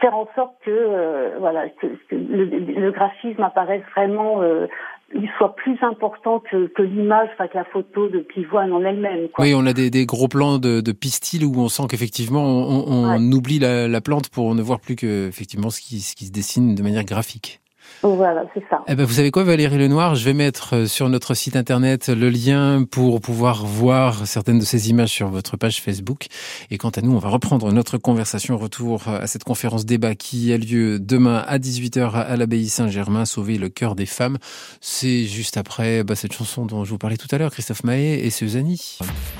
faire 0.00 0.16
en 0.16 0.28
sorte 0.34 0.54
que 0.64 0.70
euh, 0.70 1.36
voilà 1.38 1.68
que, 1.68 1.86
que 2.08 2.14
le, 2.14 2.44
le, 2.44 2.90
graphisme 2.90 3.42
apparaisse 3.42 3.82
vraiment 3.94 4.42
euh, 4.42 4.66
il 5.14 5.28
soit 5.38 5.54
plus 5.56 5.78
important 5.82 6.40
que, 6.40 6.66
que 6.66 6.82
l'image, 6.82 7.28
enfin 7.32 7.48
que 7.48 7.56
la 7.56 7.64
photo 7.64 8.08
de 8.08 8.18
pivoine 8.20 8.72
en 8.72 8.84
elle-même. 8.84 9.28
Oui, 9.38 9.54
on 9.54 9.64
a 9.66 9.72
des, 9.72 9.90
des, 9.90 10.04
gros 10.04 10.28
plans 10.28 10.58
de, 10.58 10.80
de 10.80 10.92
pistil 10.92 11.44
où 11.44 11.54
on 11.56 11.68
sent 11.68 11.84
qu'effectivement 11.88 12.44
on, 12.44 12.84
on 12.86 13.10
ouais. 13.10 13.34
oublie 13.34 13.58
la, 13.58 13.88
la, 13.88 14.00
plante 14.00 14.28
pour 14.28 14.54
ne 14.54 14.62
voir 14.62 14.80
plus 14.80 14.96
que 14.96 15.28
effectivement 15.28 15.70
ce 15.70 15.80
qui, 15.80 16.00
ce 16.00 16.14
qui 16.14 16.26
se 16.26 16.32
dessine 16.32 16.74
de 16.74 16.82
manière 16.82 17.04
graphique. 17.04 17.60
Voilà, 18.02 18.44
c'est 18.54 18.62
ça. 18.70 18.82
Eh 18.86 18.94
ben, 18.94 19.04
vous 19.04 19.14
savez 19.14 19.30
quoi, 19.30 19.44
Valérie 19.44 19.78
Lenoir? 19.78 20.14
Je 20.14 20.24
vais 20.24 20.34
mettre 20.34 20.76
euh, 20.76 20.86
sur 20.86 21.08
notre 21.08 21.34
site 21.34 21.56
internet 21.56 22.08
le 22.08 22.28
lien 22.30 22.84
pour 22.88 23.20
pouvoir 23.20 23.64
voir 23.64 24.26
certaines 24.26 24.58
de 24.58 24.64
ces 24.64 24.90
images 24.90 25.10
sur 25.10 25.28
votre 25.28 25.56
page 25.56 25.80
Facebook. 25.80 26.26
Et 26.70 26.78
quant 26.78 26.90
à 26.90 27.00
nous, 27.00 27.12
on 27.12 27.18
va 27.18 27.28
reprendre 27.28 27.72
notre 27.72 27.98
conversation 27.98 28.56
retour 28.56 29.08
à 29.08 29.26
cette 29.26 29.44
conférence 29.44 29.84
débat 29.84 30.14
qui 30.14 30.52
a 30.52 30.58
lieu 30.58 30.98
demain 31.00 31.42
à 31.46 31.58
18h 31.58 32.12
à 32.12 32.36
l'abbaye 32.36 32.68
Saint-Germain, 32.68 33.24
Sauver 33.24 33.58
le 33.58 33.68
cœur 33.68 33.94
des 33.94 34.06
femmes. 34.06 34.38
C'est 34.80 35.24
juste 35.24 35.56
après 35.56 36.04
bah, 36.04 36.14
cette 36.14 36.32
chanson 36.32 36.66
dont 36.66 36.84
je 36.84 36.90
vous 36.90 36.98
parlais 36.98 37.16
tout 37.16 37.28
à 37.32 37.38
l'heure, 37.38 37.50
Christophe 37.50 37.84
Mahé 37.84 38.24
et 38.24 38.30
Suzanne. 38.30 38.58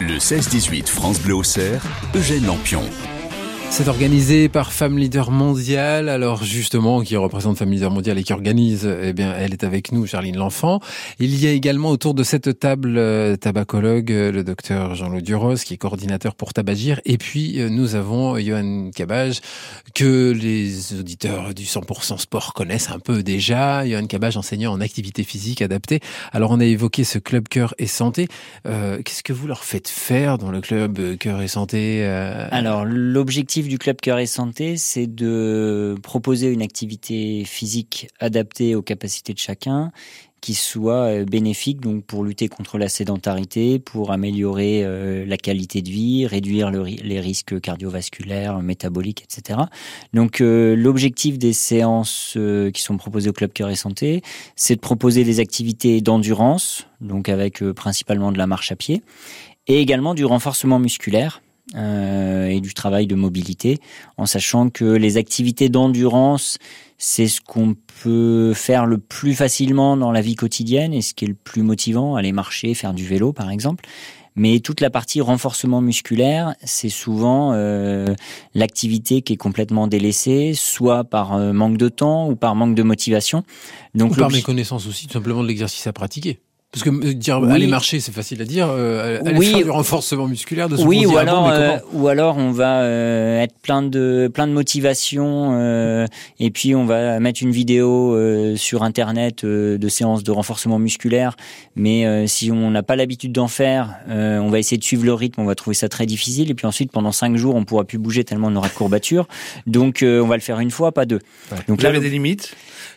Le 0.00 0.18
16-18 0.18 0.86
France 0.86 1.20
Bleu 1.20 1.34
Auxerre, 1.34 1.82
Eugène 2.14 2.46
Lampion. 2.46 2.82
C'est 3.70 3.86
organisé 3.86 4.48
par 4.48 4.72
Femme 4.72 4.98
Leader 4.98 5.30
Mondiale. 5.30 6.08
Alors 6.08 6.42
justement, 6.42 7.02
qui 7.02 7.16
représente 7.16 7.58
Femme 7.58 7.70
Leader 7.70 7.92
Mondiale 7.92 8.18
et 8.18 8.24
qui 8.24 8.32
organise, 8.32 8.90
eh 9.02 9.12
bien, 9.12 9.32
elle 9.36 9.52
est 9.52 9.62
avec 9.62 9.92
nous, 9.92 10.04
Charline 10.04 10.36
L'Enfant. 10.36 10.80
Il 11.20 11.38
y 11.38 11.46
a 11.46 11.52
également 11.52 11.90
autour 11.90 12.14
de 12.14 12.24
cette 12.24 12.58
table 12.58 12.96
euh, 12.96 13.36
tabacologue, 13.36 14.10
euh, 14.10 14.32
le 14.32 14.42
docteur 14.42 14.96
Jean-Loup 14.96 15.20
Duros, 15.20 15.54
qui 15.54 15.74
est 15.74 15.76
coordinateur 15.76 16.34
pour 16.34 16.54
Tabagir. 16.54 17.00
Et 17.04 17.18
puis, 17.18 17.60
euh, 17.60 17.68
nous 17.68 17.94
avons 17.94 18.36
Johan 18.38 18.90
Cabage, 18.92 19.40
que 19.94 20.32
les 20.32 20.98
auditeurs 20.98 21.54
du 21.54 21.64
100% 21.64 22.18
sport 22.18 22.54
connaissent 22.54 22.90
un 22.90 22.98
peu 22.98 23.22
déjà. 23.22 23.86
Johan 23.86 24.06
Cabage, 24.06 24.36
enseignant 24.36 24.72
en 24.72 24.80
activité 24.80 25.22
physique 25.22 25.62
adaptée. 25.62 26.00
Alors, 26.32 26.50
on 26.50 26.58
a 26.58 26.64
évoqué 26.64 27.04
ce 27.04 27.20
club 27.20 27.46
cœur 27.46 27.74
et 27.78 27.86
santé. 27.86 28.26
Euh, 28.66 29.00
Qu'est-ce 29.04 29.22
que 29.22 29.32
vous 29.32 29.46
leur 29.46 29.62
faites 29.62 29.88
faire 29.88 30.36
dans 30.38 30.50
le 30.50 30.60
club 30.60 31.16
cœur 31.18 31.42
et 31.42 31.48
santé. 31.48 32.04
Alors, 32.50 32.84
l'objectif 32.84 33.57
du 33.66 33.78
club 33.78 33.96
Cœur 34.00 34.18
et 34.18 34.26
Santé, 34.26 34.76
c'est 34.76 35.06
de 35.06 35.96
proposer 36.02 36.52
une 36.52 36.62
activité 36.62 37.44
physique 37.44 38.08
adaptée 38.20 38.76
aux 38.76 38.82
capacités 38.82 39.32
de 39.32 39.38
chacun 39.38 39.90
qui 40.40 40.54
soit 40.54 41.24
bénéfique 41.24 41.80
donc 41.80 42.04
pour 42.04 42.24
lutter 42.24 42.48
contre 42.48 42.78
la 42.78 42.88
sédentarité, 42.88 43.78
pour 43.78 44.12
améliorer 44.12 44.82
euh, 44.84 45.24
la 45.26 45.36
qualité 45.36 45.82
de 45.82 45.88
vie, 45.88 46.26
réduire 46.26 46.70
le, 46.70 46.84
les 46.84 47.20
risques 47.20 47.60
cardiovasculaires, 47.60 48.60
métaboliques, 48.60 49.24
etc. 49.24 49.60
Donc 50.14 50.40
euh, 50.40 50.76
l'objectif 50.76 51.38
des 51.38 51.52
séances 51.52 52.34
euh, 52.36 52.70
qui 52.70 52.82
sont 52.82 52.96
proposées 52.96 53.30
au 53.30 53.32
club 53.32 53.52
Cœur 53.52 53.70
et 53.70 53.76
Santé, 53.76 54.22
c'est 54.54 54.76
de 54.76 54.80
proposer 54.80 55.24
des 55.24 55.40
activités 55.40 56.00
d'endurance, 56.00 56.86
donc 57.00 57.28
avec 57.28 57.62
principalement 57.72 58.30
de 58.30 58.38
la 58.38 58.46
marche 58.46 58.70
à 58.70 58.76
pied, 58.76 59.02
et 59.66 59.80
également 59.80 60.14
du 60.14 60.24
renforcement 60.24 60.78
musculaire 60.78 61.42
et 61.76 62.60
du 62.60 62.74
travail 62.74 63.06
de 63.06 63.14
mobilité, 63.14 63.78
en 64.16 64.26
sachant 64.26 64.70
que 64.70 64.84
les 64.84 65.16
activités 65.16 65.68
d'endurance, 65.68 66.58
c'est 66.98 67.28
ce 67.28 67.40
qu'on 67.40 67.76
peut 68.02 68.52
faire 68.54 68.84
le 68.84 68.98
plus 68.98 69.34
facilement 69.34 69.96
dans 69.96 70.12
la 70.12 70.20
vie 70.20 70.34
quotidienne 70.34 70.92
et 70.92 71.02
ce 71.02 71.14
qui 71.14 71.24
est 71.24 71.28
le 71.28 71.34
plus 71.34 71.62
motivant, 71.62 72.16
aller 72.16 72.32
marcher, 72.32 72.74
faire 72.74 72.92
du 72.92 73.06
vélo 73.06 73.32
par 73.32 73.50
exemple. 73.50 73.84
Mais 74.34 74.60
toute 74.60 74.80
la 74.80 74.88
partie 74.88 75.20
renforcement 75.20 75.80
musculaire, 75.80 76.54
c'est 76.62 76.90
souvent 76.90 77.52
euh, 77.54 78.14
l'activité 78.54 79.20
qui 79.20 79.32
est 79.32 79.36
complètement 79.36 79.88
délaissée, 79.88 80.52
soit 80.54 81.02
par 81.02 81.34
euh, 81.34 81.52
manque 81.52 81.76
de 81.76 81.88
temps 81.88 82.30
ou 82.30 82.36
par 82.36 82.54
manque 82.54 82.76
de 82.76 82.84
motivation. 82.84 83.42
Donc 83.96 84.12
ou 84.12 84.14
par 84.14 84.30
méconnaissance 84.30 84.86
aussi, 84.86 85.08
tout 85.08 85.14
simplement 85.14 85.42
de 85.42 85.48
l'exercice 85.48 85.88
à 85.88 85.92
pratiquer. 85.92 86.38
Parce 86.70 86.84
que 86.84 86.90
euh, 86.90 87.14
dire 87.14 87.36
aller 87.36 87.66
marcher, 87.66 87.98
c'est 87.98 88.12
facile 88.12 88.42
à 88.42 88.44
dire. 88.44 88.68
Euh, 88.68 89.20
aller 89.24 89.38
oui. 89.38 89.46
faire 89.46 89.64
du 89.64 89.70
renforcement 89.70 90.26
musculaire, 90.26 90.68
de 90.68 90.76
se 90.76 90.82
oui, 90.82 91.06
ou 91.06 91.16
alors, 91.16 91.48
euh, 91.48 91.78
ou 91.94 92.08
alors 92.08 92.36
on 92.36 92.50
va 92.50 92.82
euh, 92.82 93.40
être 93.40 93.54
plein 93.62 93.80
de 93.80 94.30
plein 94.32 94.46
de 94.46 94.52
motivation 94.52 95.56
euh, 95.58 96.06
et 96.38 96.50
puis 96.50 96.74
on 96.74 96.84
va 96.84 97.20
mettre 97.20 97.42
une 97.42 97.52
vidéo 97.52 98.14
sur 98.56 98.82
internet 98.82 99.46
de 99.46 99.88
séances 99.88 100.22
de 100.22 100.30
renforcement 100.30 100.78
musculaire. 100.78 101.36
Mais 101.74 102.26
si 102.26 102.52
on 102.52 102.70
n'a 102.70 102.82
pas 102.82 102.96
l'habitude 102.96 103.32
d'en 103.32 103.48
faire, 103.48 104.00
on 104.08 104.50
va 104.50 104.58
essayer 104.58 104.76
de 104.76 104.84
suivre 104.84 105.06
le 105.06 105.14
rythme, 105.14 105.40
on 105.40 105.46
va 105.46 105.54
trouver 105.54 105.74
ça 105.74 105.88
très 105.88 106.04
difficile. 106.04 106.50
Et 106.50 106.54
puis 106.54 106.66
ensuite, 106.66 106.92
pendant 106.92 107.12
cinq 107.12 107.36
jours, 107.36 107.54
on 107.54 107.64
pourra 107.64 107.84
plus 107.84 107.98
bouger 107.98 108.24
tellement 108.24 108.48
on 108.48 108.56
aura 108.56 108.68
de 108.68 108.74
courbatures. 108.74 109.26
Donc 109.66 110.00
on 110.02 110.26
va 110.26 110.36
le 110.36 110.42
faire 110.42 110.60
une 110.60 110.70
fois, 110.70 110.92
pas 110.92 111.06
deux. 111.06 111.20
Donc 111.66 111.78
Vous 111.78 111.82
là, 111.82 111.88
avez 111.88 112.00
des 112.00 112.10
limites? 112.10 112.54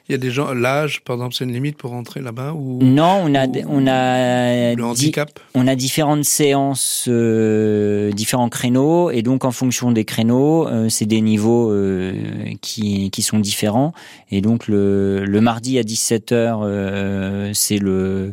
Il 0.09 0.13
y 0.13 0.15
a 0.15 0.17
des 0.17 0.31
gens, 0.31 0.53
l'âge, 0.53 1.01
par 1.01 1.15
exemple, 1.15 1.35
c'est 1.35 1.45
une 1.45 1.53
limite 1.53 1.77
pour 1.77 1.91
rentrer 1.91 2.19
là-bas 2.19 2.53
ou 2.53 2.79
Non, 2.81 3.23
on 3.23 3.35
a, 3.35 3.45
on 3.67 3.87
a 3.87 4.75
le 4.75 4.83
handicap. 4.83 5.39
On 5.53 5.67
a 5.67 5.75
différentes 5.75 6.23
séances, 6.23 7.05
euh, 7.07 8.11
différents 8.11 8.49
créneaux, 8.49 9.11
et 9.11 9.21
donc 9.21 9.45
en 9.45 9.51
fonction 9.51 9.91
des 9.91 10.05
créneaux, 10.05 10.67
euh, 10.67 10.89
c'est 10.89 11.05
des 11.05 11.21
niveaux 11.21 11.71
euh, 11.71 12.13
qui, 12.61 13.11
qui 13.11 13.21
sont 13.21 13.39
différents. 13.39 13.93
Et 14.29 14.41
donc 14.41 14.67
le, 14.67 15.25
le 15.25 15.41
mardi 15.41 15.79
à 15.79 15.83
17 15.83 16.31
h 16.31 17.51
c'est 17.53 17.77
le 17.77 18.31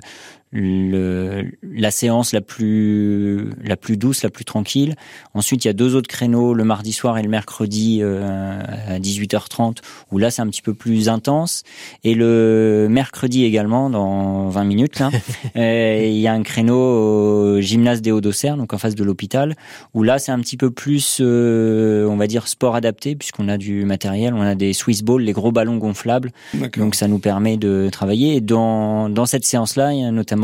le, 0.51 1.45
la 1.63 1.91
séance 1.91 2.33
la 2.33 2.41
plus 2.41 3.51
la 3.63 3.77
plus 3.77 3.97
douce, 3.97 4.23
la 4.23 4.31
plus 4.31 4.45
tranquille. 4.45 4.95
Ensuite, 5.35 5.65
il 5.65 5.69
y 5.69 5.71
a 5.71 5.75
deux 5.75 5.95
autres 5.95 6.09
créneaux 6.09 6.55
le 6.55 6.65
mardi 6.65 6.93
soir 6.93 7.19
et 7.19 7.23
le 7.23 7.29
mercredi 7.29 8.01
euh, 8.03 8.63
à 8.89 8.99
18h30 8.99 9.77
où 10.11 10.19
là 10.19 10.31
c'est 10.31 10.43
un 10.43 10.49
petit 10.49 10.63
peu 10.63 10.75
plus 10.75 11.09
intense 11.09 11.63
et 12.05 12.15
le 12.15 12.87
mercredi 12.91 13.45
également 13.45 13.91
dans 13.91 14.49
20 14.49 14.65
minutes 14.65 14.99
là, 14.99 15.11
euh, 15.57 16.07
il 16.07 16.19
y 16.19 16.27
a 16.27 16.33
un 16.33 16.43
créneau 16.43 16.79
au 16.79 17.61
gymnase 17.61 18.03
des 18.03 18.13
Hauts-d'Auxerre 18.13 18.57
donc 18.57 18.73
en 18.73 18.79
face 18.79 18.95
de 18.95 19.05
l'hôpital 19.05 19.55
où 19.95 20.03
là 20.03 20.19
c'est 20.19 20.33
un 20.33 20.41
petit 20.41 20.57
peu 20.57 20.71
plus 20.71 21.19
euh, 21.21 22.07
on 22.07 22.17
va 22.17 22.27
dire 22.27 22.49
sport 22.49 22.75
adapté 22.75 23.17
puisqu'on 23.17 23.49
a 23.49 23.57
du 23.57 23.85
matériel, 23.85 24.35
on 24.35 24.43
a 24.43 24.55
des 24.55 24.73
Swiss 24.73 25.03
balls, 25.03 25.23
les 25.23 25.33
gros 25.33 25.53
ballons 25.53 25.77
gonflables. 25.77 26.31
Donc 26.77 26.95
ça 26.95 27.09
nous 27.09 27.19
permet 27.19 27.57
de 27.57 27.89
travailler 27.91 28.37
et 28.37 28.41
dans 28.41 29.09
dans 29.09 29.27
cette 29.27 29.45
séance 29.45 29.77
là, 29.77 29.93
il 29.93 30.01
y 30.01 30.05
a 30.05 30.11
notamment 30.11 30.38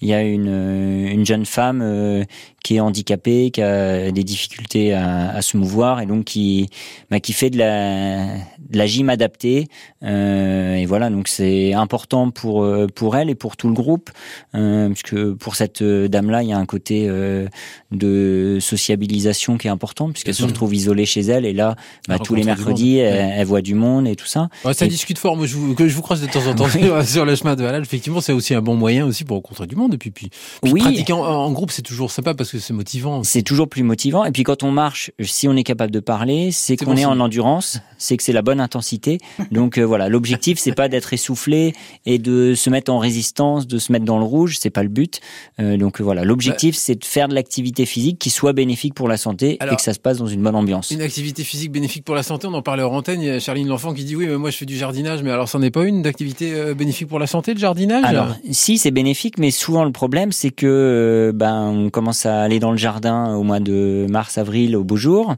il 0.00 0.08
y 0.08 0.14
a 0.14 0.22
une, 0.22 0.48
une 0.48 1.24
jeune 1.24 1.46
femme 1.46 1.80
euh, 1.82 2.24
qui 2.62 2.76
est 2.76 2.80
handicapée, 2.80 3.50
qui 3.50 3.62
a 3.62 4.10
des 4.10 4.24
difficultés 4.24 4.92
à, 4.92 5.30
à 5.30 5.42
se 5.42 5.56
mouvoir 5.56 6.00
et 6.00 6.06
donc 6.06 6.24
qui, 6.24 6.68
bah, 7.10 7.20
qui 7.20 7.32
fait 7.32 7.50
de 7.50 7.58
la, 7.58 8.26
de 8.68 8.76
la 8.76 8.86
gym 8.86 9.08
adaptée. 9.08 9.68
Euh, 10.02 10.74
et 10.74 10.86
voilà, 10.86 11.10
donc 11.10 11.28
c'est 11.28 11.72
important 11.72 12.30
pour 12.30 12.62
euh, 12.62 12.86
pour 12.94 13.16
elle 13.16 13.30
et 13.30 13.34
pour 13.34 13.56
tout 13.56 13.68
le 13.68 13.74
groupe, 13.74 14.10
euh, 14.54 14.88
puisque 14.90 15.32
pour 15.34 15.56
cette 15.56 15.82
dame-là, 15.82 16.42
il 16.42 16.50
y 16.50 16.52
a 16.52 16.58
un 16.58 16.66
côté 16.66 17.06
euh, 17.08 17.46
de 17.90 18.58
sociabilisation 18.60 19.56
qui 19.56 19.68
est 19.68 19.70
important, 19.70 20.10
puisqu'elle 20.10 20.34
se 20.34 20.44
retrouve 20.44 20.74
isolée 20.74 21.06
chez 21.06 21.20
elle 21.20 21.46
et 21.46 21.52
là, 21.52 21.76
bah, 22.08 22.18
tous 22.18 22.34
les 22.34 22.44
mercredis, 22.44 22.98
elle, 22.98 23.46
voit 23.46 23.62
du 23.62 23.74
monde 23.74 24.06
et 24.06 24.16
tout 24.16 24.26
ça. 24.26 24.48
Ouais, 24.64 24.74
ça 24.74 24.86
discute 24.86 25.18
fort. 25.18 25.36
Moi, 25.36 25.46
je 25.46 25.56
vous, 25.56 25.74
que 25.74 25.88
je 25.88 25.94
vous 25.94 26.02
croise 26.02 26.20
de 26.20 26.26
temps 26.26 26.46
en 26.46 26.54
temps 26.54 26.68
sur 27.04 27.24
le 27.24 27.34
chemin 27.34 27.56
de 27.56 27.62
Valal. 27.62 27.82
Effectivement, 27.82 28.20
c'est 28.20 28.32
aussi 28.32 28.54
un 28.54 28.62
bon 28.62 28.74
moyen 28.74 29.06
aussi 29.06 29.24
pour 29.28 29.36
rencontrer 29.36 29.68
du 29.68 29.76
monde. 29.76 29.94
Et 29.94 29.98
puis, 29.98 30.10
puis, 30.10 30.30
oui. 30.64 30.80
pratiquer 30.80 31.12
en, 31.12 31.20
en 31.20 31.52
groupe, 31.52 31.70
c'est 31.70 31.82
toujours 31.82 32.10
sympa 32.10 32.34
parce 32.34 32.50
que 32.50 32.58
c'est 32.58 32.72
motivant. 32.72 33.22
C'est 33.22 33.42
toujours 33.42 33.68
plus 33.68 33.84
motivant. 33.84 34.24
Et 34.24 34.32
puis 34.32 34.42
quand 34.42 34.64
on 34.64 34.72
marche, 34.72 35.12
si 35.22 35.46
on 35.46 35.54
est 35.54 35.62
capable 35.62 35.92
de 35.92 36.00
parler, 36.00 36.50
c'est 36.50 36.76
qu'on 36.76 36.96
est 36.96 37.04
en 37.04 37.20
endurance, 37.20 37.78
c'est 37.98 38.16
que 38.16 38.22
c'est 38.24 38.32
la 38.32 38.42
bonne 38.42 38.60
intensité. 38.60 39.18
Donc 39.52 39.78
euh, 39.78 39.84
voilà, 39.84 40.08
l'objectif 40.08 40.58
c'est 40.58 40.72
pas 40.72 40.88
d'être 40.88 41.12
essoufflé 41.12 41.74
et 42.06 42.18
de 42.18 42.54
se 42.54 42.70
mettre 42.70 42.92
en 42.92 42.98
résistance, 42.98 43.66
de 43.66 43.78
se 43.78 43.92
mettre 43.92 44.04
dans 44.04 44.18
le 44.18 44.24
rouge, 44.24 44.56
c'est 44.58 44.70
pas 44.70 44.82
le 44.82 44.88
but. 44.88 45.20
Euh, 45.60 45.76
donc 45.76 46.00
voilà, 46.00 46.24
l'objectif 46.24 46.74
bah 46.74 46.80
c'est 46.82 46.94
de 46.96 47.04
faire 47.04 47.28
de 47.28 47.34
l'activité 47.34 47.86
physique 47.86 48.18
qui 48.18 48.30
soit 48.30 48.52
bénéfique 48.52 48.94
pour 48.94 49.08
la 49.08 49.16
santé 49.16 49.58
et 49.60 49.76
que 49.76 49.82
ça 49.82 49.92
se 49.92 49.98
passe 49.98 50.18
dans 50.18 50.26
une 50.26 50.42
bonne 50.42 50.54
ambiance. 50.54 50.90
Une 50.90 51.02
activité 51.02 51.44
physique 51.44 51.72
bénéfique 51.72 52.04
pour 52.04 52.14
la 52.14 52.22
santé, 52.22 52.46
on 52.46 52.54
en 52.54 52.62
parlait 52.62 52.82
en 52.82 52.92
antenne, 52.92 53.20
il 53.20 53.28
y 53.28 53.30
a 53.30 53.38
Charline 53.40 53.68
L'Enfant 53.68 53.92
qui 53.92 54.04
dit 54.04 54.16
oui, 54.16 54.26
mais 54.26 54.36
moi 54.36 54.50
je 54.50 54.56
fais 54.56 54.66
du 54.66 54.76
jardinage, 54.76 55.22
mais 55.22 55.30
alors 55.30 55.48
ça 55.48 55.58
n'est 55.58 55.70
pas 55.70 55.84
une 55.84 56.02
d'activité 56.02 56.52
euh, 56.54 56.74
bénéfique 56.74 57.08
pour 57.08 57.18
la 57.18 57.26
santé, 57.26 57.54
le 57.54 57.60
jardinage? 57.60 58.04
Alors 58.04 58.34
si 58.50 58.78
c'est 58.78 58.90
bénéfique, 58.90 59.17
mais 59.38 59.50
souvent 59.50 59.84
le 59.84 59.92
problème 59.92 60.32
c'est 60.32 60.50
que 60.50 61.32
ben 61.34 61.68
on 61.68 61.90
commence 61.90 62.26
à 62.26 62.42
aller 62.42 62.58
dans 62.58 62.70
le 62.70 62.76
jardin 62.76 63.34
au 63.34 63.42
mois 63.42 63.60
de 63.60 64.06
mars-avril 64.08 64.76
au 64.76 64.84
beau 64.84 64.96
jour. 64.96 65.34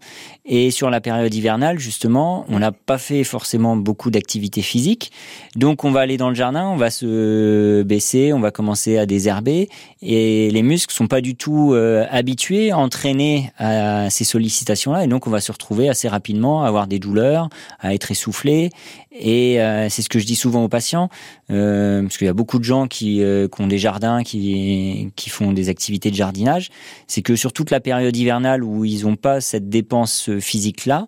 Et 0.52 0.72
sur 0.72 0.90
la 0.90 1.00
période 1.00 1.32
hivernale, 1.32 1.78
justement, 1.78 2.44
on 2.48 2.58
n'a 2.58 2.72
pas 2.72 2.98
fait 2.98 3.22
forcément 3.22 3.76
beaucoup 3.76 4.10
d'activité 4.10 4.62
physique. 4.62 5.12
Donc 5.54 5.84
on 5.84 5.92
va 5.92 6.00
aller 6.00 6.16
dans 6.16 6.28
le 6.28 6.34
jardin, 6.34 6.66
on 6.66 6.76
va 6.76 6.90
se 6.90 7.82
baisser, 7.82 8.32
on 8.32 8.40
va 8.40 8.50
commencer 8.50 8.98
à 8.98 9.06
désherber. 9.06 9.68
Et 10.02 10.50
les 10.50 10.62
muscles 10.62 10.92
sont 10.92 11.06
pas 11.06 11.20
du 11.20 11.36
tout 11.36 11.72
euh, 11.72 12.04
habitués, 12.10 12.72
entraînés 12.72 13.52
à 13.58 14.10
ces 14.10 14.24
sollicitations-là. 14.24 15.04
Et 15.04 15.06
donc 15.06 15.28
on 15.28 15.30
va 15.30 15.40
se 15.40 15.52
retrouver 15.52 15.88
assez 15.88 16.08
rapidement 16.08 16.64
à 16.64 16.68
avoir 16.68 16.88
des 16.88 16.98
douleurs, 16.98 17.48
à 17.78 17.94
être 17.94 18.10
essoufflé. 18.10 18.70
Et 19.12 19.60
euh, 19.60 19.88
c'est 19.88 20.02
ce 20.02 20.08
que 20.08 20.18
je 20.18 20.26
dis 20.26 20.36
souvent 20.36 20.62
aux 20.62 20.68
patients, 20.68 21.08
euh, 21.50 22.02
parce 22.02 22.16
qu'il 22.16 22.26
y 22.26 22.30
a 22.30 22.34
beaucoup 22.34 22.58
de 22.58 22.64
gens 22.64 22.86
qui, 22.86 23.22
euh, 23.22 23.48
qui 23.48 23.60
ont 23.60 23.66
des 23.66 23.78
jardins, 23.78 24.22
qui, 24.22 25.12
qui 25.16 25.30
font 25.30 25.52
des 25.52 25.68
activités 25.68 26.10
de 26.10 26.16
jardinage. 26.16 26.70
C'est 27.08 27.22
que 27.22 27.34
sur 27.34 27.52
toute 27.52 27.70
la 27.70 27.80
période 27.80 28.16
hivernale 28.16 28.62
où 28.62 28.84
ils 28.84 29.02
n'ont 29.02 29.16
pas 29.16 29.40
cette 29.40 29.68
dépense 29.68 30.30
physique-là, 30.38 31.06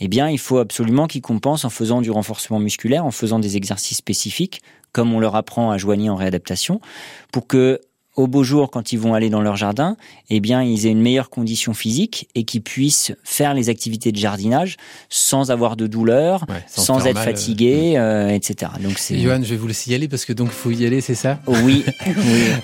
eh 0.00 0.08
bien, 0.08 0.28
il 0.28 0.38
faut 0.38 0.58
absolument 0.58 1.06
qu'ils 1.06 1.22
compensent 1.22 1.64
en 1.64 1.70
faisant 1.70 2.00
du 2.00 2.10
renforcement 2.10 2.58
musculaire, 2.58 3.06
en 3.06 3.10
faisant 3.10 3.38
des 3.38 3.56
exercices 3.56 3.98
spécifiques, 3.98 4.60
comme 4.92 5.14
on 5.14 5.20
leur 5.20 5.36
apprend 5.36 5.70
à 5.70 5.78
joigner 5.78 6.10
en 6.10 6.16
réadaptation, 6.16 6.80
pour 7.32 7.46
que 7.46 7.80
au 8.16 8.26
beau 8.26 8.42
jour, 8.42 8.70
quand 8.70 8.92
ils 8.92 8.98
vont 8.98 9.14
aller 9.14 9.28
dans 9.28 9.42
leur 9.42 9.56
jardin, 9.56 9.96
eh 10.30 10.40
bien, 10.40 10.62
ils 10.62 10.86
aient 10.86 10.90
une 10.90 11.02
meilleure 11.02 11.28
condition 11.28 11.74
physique 11.74 12.28
et 12.34 12.44
qu'ils 12.44 12.62
puissent 12.62 13.12
faire 13.24 13.52
les 13.52 13.68
activités 13.68 14.10
de 14.10 14.16
jardinage 14.16 14.76
sans 15.10 15.50
avoir 15.50 15.76
de 15.76 15.86
douleur, 15.86 16.46
sans, 16.66 17.06
être 17.06 17.20
fatigués, 17.20 17.94
euh, 17.96 18.30
etc. 18.30 18.72
Donc 18.82 18.98
c'est. 18.98 19.18
Johan, 19.18 19.40
je 19.42 19.50
vais 19.50 19.56
vous 19.56 19.68
laisser 19.68 19.90
y 19.90 19.94
aller 19.94 20.08
parce 20.08 20.24
que 20.24 20.32
donc 20.32 20.50
faut 20.50 20.70
y 20.70 20.86
aller, 20.86 21.00
c'est 21.00 21.14
ça? 21.14 21.38
Oui. 21.66 21.84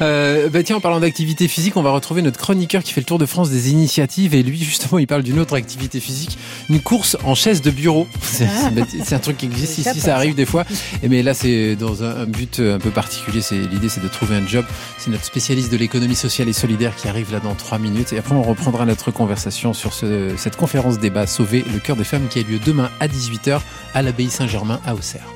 Euh, 0.01 0.49
bah 0.49 0.63
tiens, 0.63 0.77
en 0.77 0.81
parlant 0.81 1.01
d'activité 1.01 1.49
physique, 1.49 1.77
on 1.77 1.83
va 1.83 1.91
retrouver 1.91 2.23
notre 2.23 2.39
chroniqueur 2.39 2.83
qui 2.83 2.93
fait 2.93 3.01
le 3.01 3.07
tour 3.07 3.19
de 3.19 3.27
France 3.27 3.51
des 3.51 3.71
initiatives 3.71 4.35
et 4.35 4.43
lui 4.43 4.59
justement, 4.59 4.99
il 4.99 5.07
parle 5.07 5.23
d'une 5.23 5.39
autre 5.39 5.57
activité 5.57 5.99
physique, 5.99 6.39
une 6.69 6.81
course 6.81 7.17
en 7.25 7.35
chaise 7.35 7.63
de 7.63 7.71
bureau. 7.71 8.07
C'est 8.23 8.47
ah. 8.47 9.15
un 9.15 9.19
truc 9.19 9.39
qui 9.39 9.47
existe 9.47 9.79
ici, 9.79 10.01
ça 10.01 10.15
arrive 10.15 10.35
des 10.35 10.47
fois. 10.47 10.65
Et 11.03 11.09
mais 11.09 11.23
là, 11.23 11.35
c'est 11.35 11.75
dans 11.77 12.05
un, 12.05 12.27
but 12.27 12.61
un 12.61 12.79
peu 12.79 12.91
particulier. 12.91 13.41
C'est 13.41 13.59
l'idée, 13.59 13.89
c'est 13.89 14.03
de 14.03 14.09
trouver 14.09 14.37
un 14.37 14.47
job. 14.47 14.65
C'est 14.99 15.11
notre 15.11 15.25
spécialité 15.25 15.42
spécialiste 15.43 15.73
de 15.73 15.77
l'économie 15.77 16.15
sociale 16.15 16.49
et 16.49 16.53
solidaire 16.53 16.95
qui 16.95 17.09
arrive 17.09 17.33
là 17.33 17.41
dans 17.41 17.57
trois 17.57 17.81
minutes. 17.81 18.13
Et 18.13 18.19
après, 18.19 18.33
on 18.33 18.45
reprendra 18.45 18.87
notre 18.87 19.11
conversation 19.11 19.73
sur 19.73 19.93
ce, 19.93 20.37
cette 20.37 20.55
conférence 20.55 21.01
débat 21.01 21.27
Sauver 21.27 21.65
le 21.73 21.81
cœur 21.81 21.97
des 21.97 22.05
femmes 22.05 22.29
qui 22.29 22.39
a 22.39 22.43
lieu 22.43 22.61
demain 22.65 22.89
à 23.01 23.09
18h 23.09 23.61
à 23.93 24.03
l'abbaye 24.03 24.31
Saint-Germain 24.31 24.81
à 24.87 24.95
Auxerre. 24.95 25.27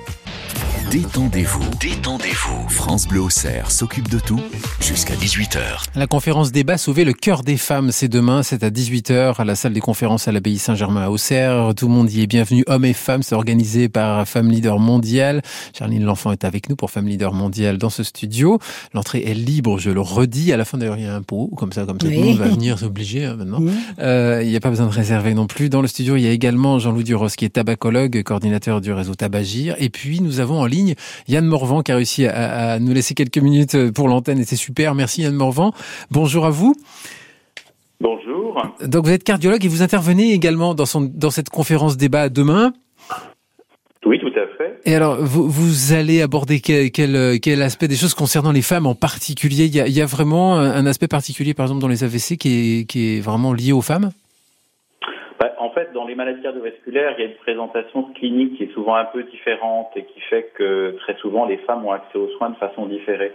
Détendez-vous, 0.91 1.65
détendez-vous. 1.81 2.69
France 2.69 3.09
Bleu 3.09 3.21
Auxerre 3.21 3.73
s'occupe 3.73 4.09
de 4.09 4.21
tout 4.21 4.41
jusqu'à 4.81 5.15
18h. 5.15 5.85
La 5.97 6.07
conférence 6.07 6.53
débat 6.53 6.79
Sauver 6.79 7.05
le 7.05 7.13
cœur 7.13 7.43
des 7.43 7.57
femmes, 7.57 7.91
c'est 7.91 8.07
demain, 8.07 8.45
c'est 8.45 8.63
à 8.63 8.71
18h 8.71 9.35
à 9.37 9.45
la 9.45 9.57
salle 9.57 9.73
des 9.73 9.81
conférences 9.81 10.29
à 10.29 10.33
l'abbaye 10.33 10.59
Saint-Germain 10.59 11.03
à 11.03 11.11
Auxerre. 11.11 11.75
Tout 11.77 11.89
le 11.89 11.93
monde 11.93 12.11
y 12.13 12.23
est 12.23 12.29
bienvenu, 12.29 12.63
hommes 12.69 12.85
et 12.85 12.93
femmes. 12.93 13.25
C'est 13.25 13.35
organisé 13.35 13.89
par 13.89 14.29
Femme 14.29 14.49
Leader 14.49 14.79
Mondial. 14.79 15.43
Charline 15.77 16.05
L'Enfant 16.05 16.31
est 16.31 16.45
avec 16.45 16.69
nous 16.69 16.77
pour 16.77 16.93
Femme 16.93 17.09
Leader 17.09 17.33
Mondial 17.33 17.79
dans 17.79 17.91
ce 17.91 18.05
studio. 18.05 18.61
L'entrée 18.95 19.25
est 19.27 19.35
libre, 19.35 19.81
je 19.81 19.91
le 19.91 20.01
redis. 20.01 20.53
À 20.53 20.57
la 20.57 20.65
fin 20.65 20.79
d'ailleurs, 20.79 20.99
il 20.99 21.05
y 21.05 21.09
a 21.09 21.15
un 21.17 21.23
pot, 21.23 21.51
comme 21.57 21.73
ça, 21.73 21.85
comme 21.85 22.01
ça, 22.01 22.07
tout 22.07 22.13
le 22.13 22.21
monde 22.21 22.39
va 22.39 22.47
venir, 22.47 22.79
c'est 22.79 22.87
obligé 22.87 23.25
hein, 23.25 23.35
maintenant. 23.37 23.61
Euh, 23.99 24.41
il 24.45 24.51
n'y 24.51 24.57
a 24.57 24.61
pas 24.61 24.71
besoin 24.71 24.87
de 24.87 24.93
réserver 24.93 25.35
non 25.35 25.49
plus. 25.49 25.69
Dans 25.69 25.83
le 25.83 25.89
studio, 25.89 26.15
il 26.15 26.23
y 26.23 26.29
a 26.29 26.31
également 26.31 26.79
Jean-Louis 26.79 27.05
Duros 27.05 27.27
qui 27.37 27.45
est 27.45 27.51
tabacologue, 27.51 28.23
coordinateur 28.23 28.81
du 28.81 28.93
réseau 28.93 29.17
Tabagir. 29.17 29.75
Et 29.79 29.89
puis, 29.89 30.21
nous 30.21 30.39
avons 30.39 30.61
en 30.61 30.67
ligne 30.77 30.95
Yann 31.29 31.45
Morvan 31.47 31.83
qui 31.83 31.93
a 31.93 31.97
réussi 31.97 32.27
à, 32.27 32.79
nous 32.79 32.93
laisser 32.93 33.15
quelques 33.15 33.39
minutes 33.39 33.91
pour 33.93 34.09
l'antenne 34.09 34.39
et 34.39 34.45
c'est 34.45 34.57
super. 34.57 34.95
Merci 34.95 35.23
Yann 35.23 35.35
Morvan. 35.35 35.73
Bonjour 36.11 36.47
à 36.47 36.51
vous. 36.51 36.75
Bonjour. 38.01 38.63
Donc 38.85 39.07
vous 39.07 39.13
êtes 39.13 39.25
cardiologue 39.25 39.65
et 39.65 39.69
vous 39.69 39.83
intervenez 39.83 40.33
également 40.33 40.75
dans, 40.75 40.87
son, 40.87 41.01
dans 41.01 41.31
cette 41.31 41.51
conférence 41.51 41.97
débat 41.97 42.29
demain. 42.29 42.73
Oui, 44.05 44.21
tout 44.21 44.29
à 44.29 44.47
fait. 44.57 44.79
Et 44.85 44.95
alors, 44.95 45.17
vous, 45.17 45.49
vous 45.49 45.93
allez 45.93 46.23
aborder 46.23 46.61
quel, 46.61 46.91
quel, 46.93 47.63
aspect 47.63 47.89
des 47.89 47.97
choses 47.97 48.15
concernant 48.15 48.53
les 48.53 48.63
femmes 48.63 48.87
en 48.87 48.95
particulier? 48.95 49.65
Il 49.65 49.75
y, 49.75 49.81
a, 49.81 49.89
il 49.89 49.95
y 49.95 50.01
a 50.01 50.07
vraiment 50.07 50.59
un 50.59 50.87
aspect 50.87 51.09
particulier, 51.09 51.55
par 51.55 51.65
exemple, 51.65 51.81
dans 51.81 51.89
les 51.89 52.05
AVC 52.05 52.37
qui 52.37 52.81
est, 52.81 52.85
qui 52.85 53.17
est 53.17 53.21
vraiment 53.21 53.53
lié 53.53 53.73
aux 53.73 53.83
femmes? 53.83 54.13
Maladies 56.17 56.43
cardiovasculaires, 56.43 57.15
il 57.17 57.23
y 57.23 57.27
a 57.27 57.31
une 57.31 57.37
présentation 57.37 58.05
clinique 58.15 58.57
qui 58.57 58.65
est 58.65 58.73
souvent 58.73 58.97
un 58.97 59.05
peu 59.05 59.23
différente 59.23 59.91
et 59.97 60.05
qui 60.05 60.21
fait 60.21 60.51
que 60.55 60.97
très 60.99 61.15
souvent 61.17 61.47
les 61.47 61.59
femmes 61.59 61.85
ont 61.85 61.93
accès 61.93 62.19
aux 62.19 62.29
soins 62.31 62.51
de 62.51 62.57
façon 62.57 62.87
différée. 62.87 63.33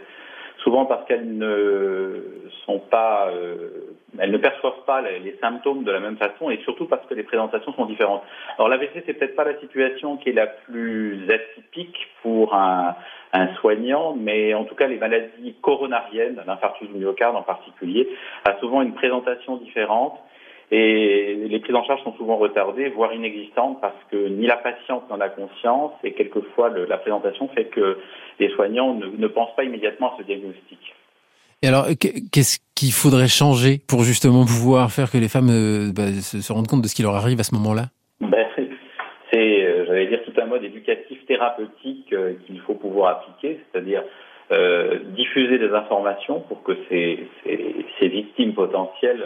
Souvent 0.64 0.86
parce 0.86 1.06
qu'elles 1.08 1.38
ne 1.38 2.52
sont 2.66 2.80
pas, 2.80 3.30
euh, 3.30 3.96
elles 4.20 4.30
ne 4.30 4.38
perçoivent 4.38 4.84
pas 4.86 5.02
les, 5.02 5.36
symptômes 5.42 5.84
de 5.84 5.92
la 5.92 6.00
même 6.00 6.18
façon 6.18 6.52
et 6.52 6.58
surtout 6.64 6.86
parce 6.86 7.06
que 7.08 7.16
les 7.16 7.24
présentations 7.24 7.74
sont 7.74 7.86
différentes. 7.86 8.22
Alors 8.58 8.70
l'AVC 8.70 9.04
c'est 9.06 9.14
peut-être 9.14 9.36
pas 9.36 9.46
la 9.46 9.60
situation 9.60 10.18
qui 10.18 10.30
est 10.30 10.34
la 10.34 10.48
plus 10.48 11.26
atypique 11.32 12.10
pour 12.22 12.54
un, 12.54 12.96
un 13.34 13.56
soignant, 13.56 14.16
mais 14.16 14.54
en 14.54 14.66
tout 14.66 14.76
cas 14.76 14.88
les 14.88 14.98
maladies 14.98 15.56
coronariennes, 15.62 16.42
l'infarctus 16.46 16.90
du 16.90 17.00
myocarde 17.00 17.36
en 17.36 17.44
particulier, 17.44 18.08
a 18.46 18.60
souvent 18.60 18.82
une 18.82 18.94
présentation 18.94 19.58
différente 19.58 20.20
et 20.72 21.36
les 21.50 21.60
prises 21.60 21.76
en 21.76 21.84
charge 21.84 22.02
sont 22.04 22.16
souvent 22.16 22.38
retardées, 22.38 22.88
voire 22.90 23.14
inexistantes, 23.14 23.82
parce 23.82 24.02
que 24.10 24.30
ni 24.30 24.48
la 24.48 24.56
patiente 24.56 25.10
n'en 25.10 25.20
a 25.20 25.28
conscience, 25.28 25.92
et 26.04 26.14
quelquefois 26.14 26.70
le, 26.70 26.86
la 26.86 26.98
présentation 26.98 27.50
fait 27.50 27.66
que 27.66 27.98
les 28.40 28.50
soignants 28.52 28.94
ne, 28.94 29.08
ne, 29.08 29.28
pensent 29.28 29.54
pas 29.58 29.66
immédiatement 29.66 30.14
à 30.14 30.18
ce 30.18 30.24
diagnostic. 30.24 30.80
Et 31.62 31.68
alors, 31.68 31.88
qu'est-ce 32.00 32.60
qu'il 32.74 32.94
faudrait 32.94 33.28
changer 33.28 33.80
pour 33.86 34.04
justement 34.04 34.46
pouvoir 34.46 34.92
faire 34.92 35.12
que 35.12 35.18
les 35.18 35.28
femmes 35.28 35.50
euh, 35.52 35.92
bah, 35.94 36.08
se, 36.08 36.54
rendent 36.54 36.68
compte 36.68 36.82
de 36.82 36.88
ce 36.88 36.96
qui 36.96 37.04
leur 37.04 37.16
arrive 37.16 37.42
à 37.42 37.44
ce 37.44 37.54
moment-là? 37.56 37.88
Ben, 38.22 38.48
C'est, 39.30 39.38
euh, 39.38 39.86
j'allais 39.88 40.08
dire, 40.08 40.24
tout 40.24 40.34
un 40.42 40.46
mode 40.46 40.64
éducatif 40.64 41.26
thérapeutique 41.26 42.14
euh, 42.14 42.36
qu'il 42.48 42.62
faut 42.62 42.76
pouvoir 42.76 43.18
appliquer, 43.18 43.60
c'est-à-dire 43.72 44.04
diffuser 45.16 45.60
des 45.60 45.70
informations 45.70 46.42
pour 46.42 46.62
que 46.64 46.74
ces, 46.90 47.26
ces, 47.42 47.86
ces 47.98 48.08
victimes 48.10 48.54
potentielles 48.54 49.24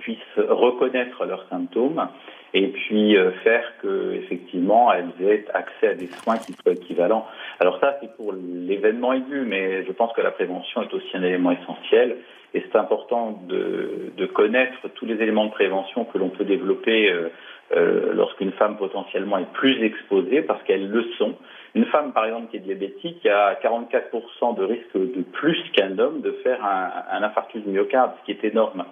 puissent 0.00 0.18
reconnaître 0.36 1.24
leurs 1.24 1.46
symptômes 1.48 2.08
et 2.54 2.68
puis 2.68 3.16
euh, 3.16 3.30
faire 3.44 3.72
que 3.82 4.12
effectivement 4.14 4.92
elles 4.92 5.12
aient 5.26 5.44
accès 5.52 5.88
à 5.88 5.94
des 5.94 6.06
soins 6.06 6.38
qui 6.38 6.52
soient 6.54 6.72
équivalents. 6.72 7.26
Alors 7.60 7.78
ça 7.80 7.98
c'est 8.00 8.14
pour 8.16 8.32
l'événement 8.32 9.12
aigu, 9.12 9.44
mais 9.46 9.84
je 9.84 9.92
pense 9.92 10.12
que 10.14 10.20
la 10.20 10.30
prévention 10.30 10.82
est 10.82 10.92
aussi 10.94 11.16
un 11.16 11.22
élément 11.22 11.52
essentiel 11.52 12.16
et 12.54 12.62
c'est 12.62 12.78
important 12.78 13.42
de, 13.46 14.12
de, 14.16 14.26
connaître 14.26 14.88
tous 14.94 15.04
les 15.04 15.16
éléments 15.16 15.46
de 15.46 15.50
prévention 15.50 16.06
que 16.06 16.16
l'on 16.16 16.30
peut 16.30 16.44
développer 16.44 17.10
euh, 17.10 17.28
euh, 17.76 18.14
lorsqu'une 18.14 18.52
femme 18.52 18.78
potentiellement 18.78 19.36
est 19.36 19.52
plus 19.52 19.82
exposée 19.84 20.40
parce 20.40 20.62
qu'elles 20.62 20.88
le 20.88 21.04
sont. 21.18 21.34
Une 21.74 21.84
femme, 21.84 22.14
par 22.14 22.24
exemple, 22.24 22.50
qui 22.50 22.56
est 22.56 22.60
diabétique 22.60 23.26
a 23.26 23.52
44% 23.62 24.56
de 24.56 24.64
risque 24.64 24.94
de 24.94 25.22
plus 25.32 25.62
qu'un 25.74 25.98
homme 25.98 26.22
de 26.22 26.32
faire 26.42 26.64
un, 26.64 26.90
un 27.10 27.22
infarctus 27.22 27.62
myocarde, 27.66 28.12
ce 28.20 28.24
qui 28.24 28.30
est 28.30 28.48
énorme. 28.48 28.86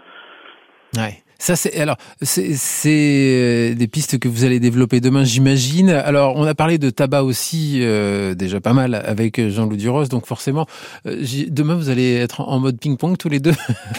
Ouais. 0.96 1.22
Ça 1.38 1.54
c'est 1.54 1.78
alors 1.78 1.96
c'est 2.22 3.74
des 3.74 3.88
pistes 3.88 4.18
que 4.18 4.26
vous 4.26 4.44
allez 4.44 4.58
développer 4.58 5.00
demain, 5.00 5.22
j'imagine. 5.22 5.90
Alors 5.90 6.34
on 6.36 6.44
a 6.44 6.54
parlé 6.54 6.78
de 6.78 6.88
tabac 6.88 7.24
aussi 7.24 7.80
euh, 7.82 8.34
déjà 8.34 8.60
pas 8.60 8.72
mal 8.72 8.94
avec 8.94 9.38
Jean-Loup 9.48 9.76
Duros, 9.76 10.06
donc 10.06 10.24
forcément 10.24 10.64
euh, 11.06 11.22
demain 11.48 11.74
vous 11.74 11.90
allez 11.90 12.16
être 12.16 12.40
en 12.40 12.58
mode 12.58 12.80
ping-pong 12.80 13.18
tous 13.18 13.28
les 13.28 13.40
deux. 13.40 13.52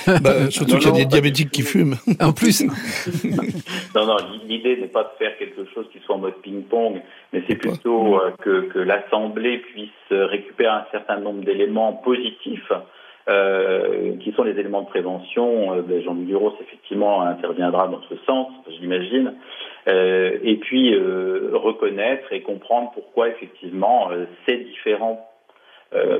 Bah, 0.07 0.33
surtout 0.49 0.77
qu'il 0.77 0.89
y 0.89 0.93
a 0.93 0.97
des 0.97 1.05
diabétiques 1.05 1.51
qui 1.51 1.61
fument. 1.61 1.97
En 2.19 2.33
plus. 2.33 2.63
non 3.95 4.07
non, 4.07 4.17
l'idée 4.47 4.77
n'est 4.77 4.87
pas 4.87 5.03
de 5.03 5.09
faire 5.19 5.37
quelque 5.37 5.65
chose 5.73 5.85
qui 5.93 5.99
soit 6.05 6.15
en 6.15 6.19
mode 6.19 6.41
ping-pong, 6.41 6.99
mais 7.31 7.43
c'est 7.47 7.55
plutôt 7.55 8.15
euh, 8.15 8.31
que, 8.41 8.67
que 8.73 8.79
l'assemblée 8.79 9.59
puisse 9.59 9.91
récupérer 10.09 10.71
un 10.71 10.85
certain 10.91 11.19
nombre 11.19 11.43
d'éléments 11.43 11.93
positifs 11.93 12.71
euh, 13.29 14.17
qui 14.17 14.31
sont 14.33 14.43
les 14.43 14.57
éléments 14.59 14.81
de 14.81 14.87
prévention. 14.87 15.73
Euh, 15.73 15.81
ben, 15.81 16.01
Jean-Luc 16.01 16.27
Duros, 16.27 16.53
effectivement, 16.61 17.21
interviendra 17.21 17.87
dans 17.87 18.01
ce 18.09 18.15
sens, 18.25 18.47
j'imagine. 18.79 19.33
Euh, 19.87 20.37
et 20.43 20.55
puis, 20.57 20.93
euh, 20.93 21.51
reconnaître 21.53 22.31
et 22.31 22.41
comprendre 22.41 22.91
pourquoi, 22.93 23.29
effectivement, 23.29 24.09
c'est 24.45 24.57
différent. 24.57 25.23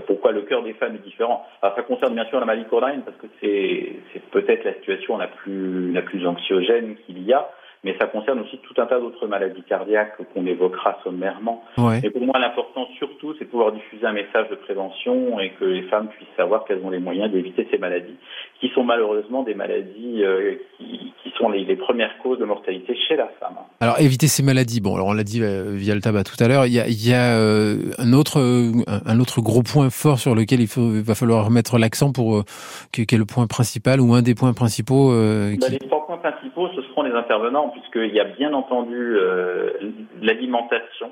pourquoi 0.07 0.31
le 0.31 0.43
cœur 0.43 0.63
des 0.63 0.73
femmes 0.73 0.95
est 0.95 1.03
différent. 1.03 1.45
Alors, 1.61 1.75
ça 1.75 1.81
concerne 1.83 2.13
bien 2.13 2.25
sûr 2.25 2.39
la 2.39 2.45
maladie 2.45 2.65
parce 2.71 3.17
que 3.17 3.27
c'est 3.41 4.21
peut-être 4.31 4.63
la 4.63 4.73
situation 4.75 5.17
la 5.17 5.27
plus 5.27 6.25
anxiogène 6.25 6.95
qu'il 7.05 7.21
y 7.23 7.33
a 7.33 7.49
mais 7.83 7.95
ça 7.99 8.07
concerne 8.07 8.39
aussi 8.39 8.57
tout 8.59 8.79
un 8.81 8.85
tas 8.85 8.99
d'autres 8.99 9.27
maladies 9.27 9.63
cardiaques 9.63 10.17
qu'on 10.33 10.45
évoquera 10.45 10.99
sommairement. 11.03 11.63
Ouais. 11.77 12.01
Et 12.03 12.09
pour 12.09 12.21
moi, 12.21 12.37
l'important 12.39 12.87
surtout, 12.97 13.33
c'est 13.37 13.45
de 13.45 13.49
pouvoir 13.49 13.71
diffuser 13.71 14.05
un 14.05 14.13
message 14.13 14.49
de 14.49 14.55
prévention 14.55 15.39
et 15.39 15.51
que 15.51 15.65
les 15.65 15.83
femmes 15.83 16.07
puissent 16.07 16.27
savoir 16.35 16.65
qu'elles 16.65 16.83
ont 16.83 16.89
les 16.89 16.99
moyens 16.99 17.31
d'éviter 17.31 17.67
ces 17.71 17.77
maladies, 17.77 18.15
qui 18.59 18.69
sont 18.73 18.83
malheureusement 18.83 19.43
des 19.43 19.53
maladies 19.53 20.23
euh, 20.23 20.55
qui, 20.77 21.13
qui, 21.23 21.31
sont 21.37 21.49
les, 21.49 21.65
les, 21.65 21.75
premières 21.75 22.17
causes 22.23 22.39
de 22.39 22.45
mortalité 22.45 22.95
chez 23.07 23.15
la 23.15 23.27
femme. 23.39 23.55
Alors, 23.79 23.99
éviter 23.99 24.27
ces 24.27 24.43
maladies, 24.43 24.81
bon, 24.81 24.95
alors 24.95 25.07
on 25.07 25.13
l'a 25.13 25.23
dit 25.23 25.41
euh, 25.43 25.73
via 25.75 25.93
le 25.93 26.01
tabac 26.01 26.23
tout 26.23 26.41
à 26.43 26.47
l'heure, 26.47 26.65
il 26.65 26.73
y 26.73 26.79
a, 26.79 26.87
il 26.87 27.07
y 27.07 27.13
a 27.13 27.37
euh, 27.37 27.75
un, 27.99 28.13
autre, 28.13 28.39
un 28.39 29.19
autre 29.19 29.41
gros 29.41 29.61
point 29.61 29.89
fort 29.89 30.19
sur 30.19 30.33
lequel 30.33 30.61
il, 30.61 30.67
faut, 30.67 30.95
il 30.95 31.03
va 31.03 31.15
falloir 31.15 31.51
mettre 31.51 31.77
l'accent 31.77 32.11
pour 32.11 32.43
qui 32.91 33.01
est 33.01 33.17
le 33.17 33.25
point 33.25 33.47
principal 33.47 34.01
ou 34.01 34.13
un 34.13 34.21
des 34.21 34.35
points 34.35 34.53
principaux. 34.53 35.11
Qui... 35.11 35.57
Bah, 35.57 35.97
ce 36.75 36.81
seront 36.81 37.03
les 37.03 37.11
intervenants 37.11 37.69
puisqu'il 37.69 38.13
y 38.13 38.19
a 38.19 38.25
bien 38.25 38.53
entendu 38.53 39.15
euh, 39.15 39.71
l'alimentation 40.21 41.11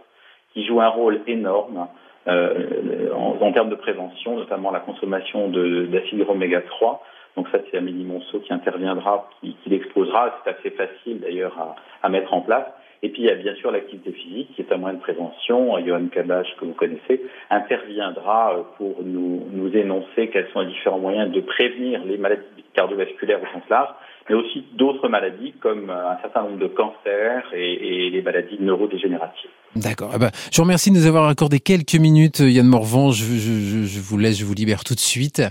qui 0.53 0.65
joue 0.65 0.81
un 0.81 0.87
rôle 0.87 1.21
énorme 1.27 1.87
euh, 2.27 3.13
en, 3.13 3.51
termes 3.51 3.69
de 3.69 3.75
prévention, 3.75 4.37
notamment 4.37 4.71
la 4.71 4.79
consommation 4.79 5.49
d'acide 5.49 6.25
oméga 6.27 6.61
3. 6.61 7.03
Donc 7.37 7.47
ça, 7.49 7.59
c'est 7.69 7.77
Amélie 7.77 8.03
Monceau 8.03 8.39
qui 8.39 8.53
interviendra, 8.53 9.29
qui, 9.41 9.55
l'exposera. 9.67 10.41
C'est 10.43 10.51
assez 10.51 10.71
facile 10.71 11.19
d'ailleurs 11.19 11.75
à, 12.01 12.09
mettre 12.09 12.33
en 12.33 12.41
place. 12.41 12.65
Et 13.03 13.09
puis 13.09 13.21
il 13.21 13.25
y 13.25 13.29
a 13.29 13.35
bien 13.35 13.53
sûr 13.55 13.71
l'activité 13.71 14.11
physique 14.13 14.55
qui 14.55 14.61
est 14.61 14.71
un 14.71 14.77
moyen 14.77 14.95
de 14.95 15.01
prévention. 15.01 15.77
Johan 15.85 16.07
Kabache, 16.07 16.55
que 16.59 16.65
vous 16.65 16.73
connaissez, 16.73 17.21
interviendra 17.51 18.55
pour 18.77 19.03
nous, 19.03 19.45
nous 19.51 19.75
énoncer 19.77 20.29
quels 20.29 20.47
sont 20.53 20.61
les 20.61 20.67
différents 20.67 20.97
moyens 20.97 21.31
de 21.31 21.41
prévenir 21.41 22.03
les 22.05 22.17
maladies 22.17 22.41
cardiovasculaires 22.73 23.39
au 23.41 23.53
sens 23.53 23.69
large, 23.69 23.89
mais 24.27 24.35
aussi 24.35 24.65
d'autres 24.73 25.07
maladies 25.07 25.53
comme 25.61 25.89
un 25.89 26.17
certain 26.21 26.43
nombre 26.43 26.57
de 26.57 26.67
cancers 26.67 27.45
et, 27.53 28.05
et 28.05 28.09
les 28.09 28.21
maladies 28.21 28.57
neurodégénératives. 28.59 29.51
D'accord. 29.75 30.11
Ah 30.13 30.17
bah, 30.17 30.31
je 30.51 30.57
vous 30.57 30.63
remercie 30.63 30.89
de 30.89 30.95
nous 30.95 31.05
avoir 31.05 31.27
accordé 31.27 31.59
quelques 31.59 31.95
minutes, 31.95 32.39
Yann 32.39 32.65
Morvan. 32.65 33.11
Je, 33.11 33.25
je, 33.25 33.85
je, 33.85 33.99
vous 33.99 34.17
laisse, 34.17 34.37
je 34.37 34.45
vous 34.45 34.53
libère 34.53 34.83
tout 34.83 34.95
de 34.95 34.99
suite. 34.99 35.41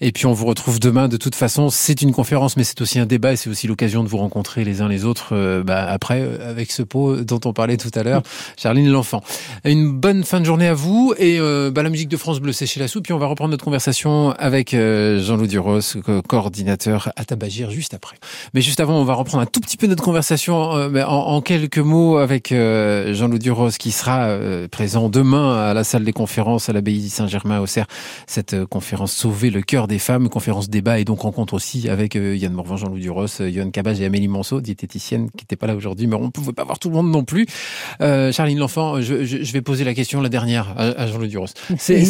Et 0.00 0.12
puis 0.12 0.26
on 0.26 0.32
vous 0.32 0.46
retrouve 0.46 0.78
demain. 0.78 1.08
De 1.08 1.16
toute 1.16 1.34
façon, 1.34 1.70
c'est 1.70 2.00
une 2.02 2.12
conférence, 2.12 2.56
mais 2.56 2.64
c'est 2.64 2.80
aussi 2.80 2.98
un 2.98 3.06
débat 3.06 3.32
et 3.32 3.36
c'est 3.36 3.50
aussi 3.50 3.66
l'occasion 3.66 4.04
de 4.04 4.08
vous 4.08 4.18
rencontrer 4.18 4.64
les 4.64 4.80
uns 4.80 4.88
les 4.88 5.04
autres 5.04 5.30
euh, 5.32 5.62
bah, 5.62 5.86
après 5.88 6.20
euh, 6.20 6.50
avec 6.50 6.70
ce 6.70 6.82
pot 6.82 7.16
dont 7.22 7.40
on 7.44 7.52
parlait 7.52 7.76
tout 7.76 7.90
à 7.94 8.02
l'heure, 8.02 8.22
Charline 8.56 8.88
L'Enfant. 8.88 9.22
Une 9.64 9.90
bonne 9.90 10.24
fin 10.24 10.40
de 10.40 10.44
journée 10.44 10.68
à 10.68 10.74
vous 10.74 11.14
et 11.18 11.40
euh, 11.40 11.70
bah, 11.70 11.82
la 11.82 11.90
musique 11.90 12.08
de 12.08 12.16
France 12.16 12.40
Bleu, 12.40 12.52
c'est 12.52 12.66
chez 12.66 12.80
la 12.80 12.88
soupe. 12.88 13.04
Puis 13.04 13.12
on 13.12 13.18
va 13.18 13.26
reprendre 13.26 13.50
notre 13.50 13.64
conversation 13.64 14.30
avec 14.38 14.74
euh, 14.74 15.20
Jean-Loup 15.20 15.46
Duros, 15.46 15.80
coordinateur 16.28 17.10
à 17.16 17.24
Tabagir, 17.24 17.70
juste 17.70 17.94
après. 17.94 18.16
Mais 18.54 18.60
juste 18.60 18.80
avant, 18.80 19.00
on 19.00 19.04
va 19.04 19.14
reprendre 19.14 19.42
un 19.42 19.46
tout 19.46 19.60
petit 19.60 19.76
peu 19.76 19.86
notre 19.86 20.02
conversation 20.02 20.74
euh, 20.76 21.02
en, 21.02 21.34
en, 21.34 21.40
quelques 21.40 21.78
mots 21.78 22.18
avec 22.18 22.52
euh, 22.52 23.12
Jean-Loup 23.14 23.38
Duros 23.38 23.63
qui 23.70 23.90
sera 23.90 24.26
euh, 24.26 24.68
présent 24.68 25.08
demain 25.08 25.56
à 25.56 25.74
la 25.74 25.84
salle 25.84 26.04
des 26.04 26.12
conférences 26.12 26.68
à 26.68 26.72
l'abbaye 26.72 27.08
Saint-Germain 27.08 27.60
au 27.60 27.66
Cerf. 27.66 27.86
Cette 28.26 28.64
conférence 28.66 29.12
Sauver 29.12 29.50
le 29.50 29.62
cœur 29.62 29.86
des 29.86 29.98
femmes, 29.98 30.28
conférence 30.28 30.68
débat 30.68 30.98
et 30.98 31.04
donc 31.04 31.20
rencontre 31.20 31.54
aussi 31.54 31.88
avec 31.88 32.14
Yann 32.14 32.52
Morvan, 32.52 32.76
Jean-Loup 32.76 32.98
Duros, 32.98 33.26
Yohan 33.40 33.70
Cabage 33.70 34.00
et 34.00 34.06
Amélie 34.06 34.28
Monceau, 34.28 34.60
diététicienne 34.60 35.30
qui 35.30 35.44
n'était 35.44 35.56
pas 35.56 35.66
là 35.66 35.76
aujourd'hui, 35.76 36.06
mais 36.06 36.16
on 36.16 36.24
ne 36.24 36.30
pouvait 36.30 36.52
pas 36.52 36.64
voir 36.64 36.78
tout 36.78 36.88
le 36.88 36.94
monde 36.94 37.10
non 37.10 37.24
plus. 37.24 37.46
Charline 38.00 38.58
L'Enfant, 38.58 39.00
je, 39.00 39.24
je, 39.24 39.42
je, 39.42 39.52
vais 39.52 39.62
poser 39.62 39.84
la 39.84 39.94
question 39.94 40.20
la 40.20 40.28
dernière 40.28 40.74
à, 40.76 41.02
à 41.02 41.06
Jean-Loup 41.06 41.26
Duros. 41.26 41.46
C'est, 41.78 42.04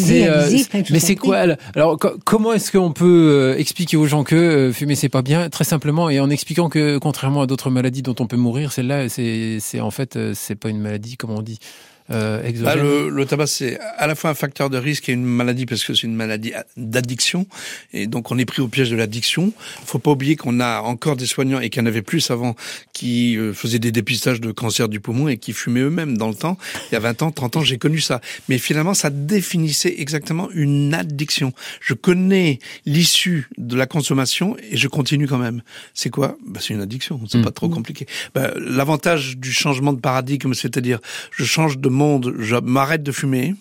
mais 0.89 0.99
c'est 0.99 1.15
quoi 1.15 1.45
Alors 1.75 1.97
comment 2.23 2.53
est-ce 2.53 2.71
qu'on 2.71 2.91
peut 2.91 3.55
expliquer 3.57 3.97
aux 3.97 4.07
gens 4.07 4.23
que 4.23 4.71
fumer 4.73 4.95
c'est 4.95 5.09
pas 5.09 5.21
bien? 5.21 5.49
Très 5.49 5.63
simplement 5.63 6.09
et 6.09 6.19
en 6.19 6.29
expliquant 6.29 6.69
que 6.69 6.97
contrairement 6.97 7.41
à 7.41 7.47
d'autres 7.47 7.69
maladies 7.69 8.01
dont 8.01 8.15
on 8.19 8.27
peut 8.27 8.37
mourir, 8.37 8.71
celle-là, 8.71 9.09
c'est, 9.09 9.57
c'est 9.59 9.79
en 9.79 9.91
fait, 9.91 10.17
c'est 10.33 10.55
pas 10.55 10.69
une 10.69 10.79
maladie, 10.79 11.17
comme 11.17 11.31
on 11.31 11.34
dit. 11.43 11.65
Euh, 12.11 12.51
bah, 12.61 12.75
le, 12.75 13.09
le, 13.09 13.25
tabac, 13.25 13.47
c'est 13.47 13.79
à 13.97 14.05
la 14.05 14.13
fois 14.13 14.29
un 14.29 14.35
facteur 14.35 14.69
de 14.69 14.77
risque 14.77 15.09
et 15.09 15.13
une 15.13 15.25
maladie 15.25 15.65
parce 15.65 15.83
que 15.83 15.93
c'est 15.93 16.03
une 16.03 16.15
maladie 16.15 16.53
d'addiction. 16.77 17.47
Et 17.93 18.05
donc, 18.05 18.31
on 18.31 18.37
est 18.37 18.45
pris 18.45 18.61
au 18.61 18.67
piège 18.67 18.91
de 18.91 18.95
l'addiction. 18.95 19.53
faut 19.85 19.97
pas 19.97 20.11
oublier 20.11 20.35
qu'on 20.35 20.59
a 20.59 20.81
encore 20.81 21.15
des 21.15 21.25
soignants 21.25 21.59
et 21.59 21.69
qu'il 21.69 21.81
y 21.81 21.83
en 21.83 21.87
avait 21.87 22.03
plus 22.03 22.29
avant 22.29 22.55
qui 22.93 23.37
euh, 23.37 23.53
faisaient 23.53 23.79
des 23.79 23.91
dépistages 23.91 24.39
de 24.39 24.51
cancer 24.51 24.87
du 24.87 24.99
poumon 24.99 25.27
et 25.29 25.37
qui 25.37 25.53
fumaient 25.53 25.81
eux-mêmes 25.81 26.17
dans 26.17 26.29
le 26.29 26.35
temps. 26.35 26.57
Il 26.91 26.93
y 26.93 26.97
a 26.97 26.99
20 26.99 27.23
ans, 27.23 27.31
30 27.31 27.57
ans, 27.57 27.61
j'ai 27.61 27.77
connu 27.77 27.99
ça. 27.99 28.21
Mais 28.49 28.59
finalement, 28.59 28.93
ça 28.93 29.09
définissait 29.09 29.95
exactement 29.97 30.49
une 30.51 30.93
addiction. 30.93 31.53
Je 31.81 31.95
connais 31.95 32.59
l'issue 32.85 33.49
de 33.57 33.75
la 33.75 33.87
consommation 33.87 34.55
et 34.69 34.77
je 34.77 34.87
continue 34.87 35.27
quand 35.27 35.39
même. 35.39 35.63
C'est 35.95 36.11
quoi? 36.11 36.37
Bah, 36.45 36.59
C'est 36.61 36.73
une 36.75 36.81
addiction. 36.81 37.19
C'est 37.27 37.39
mmh. 37.39 37.43
pas 37.43 37.51
trop 37.51 37.69
compliqué. 37.69 38.05
Bah, 38.35 38.51
L'avantage 38.57 39.37
du 39.37 39.51
changement 39.51 39.93
de 39.93 39.99
paradigme, 39.99 40.53
c'est-à-dire 40.53 40.99
je 41.31 41.43
change 41.43 41.79
de 41.79 41.94
monde, 41.95 42.35
je 42.39 42.55
m'arrête 42.55 43.03
de 43.03 43.11
fumer, 43.11 43.55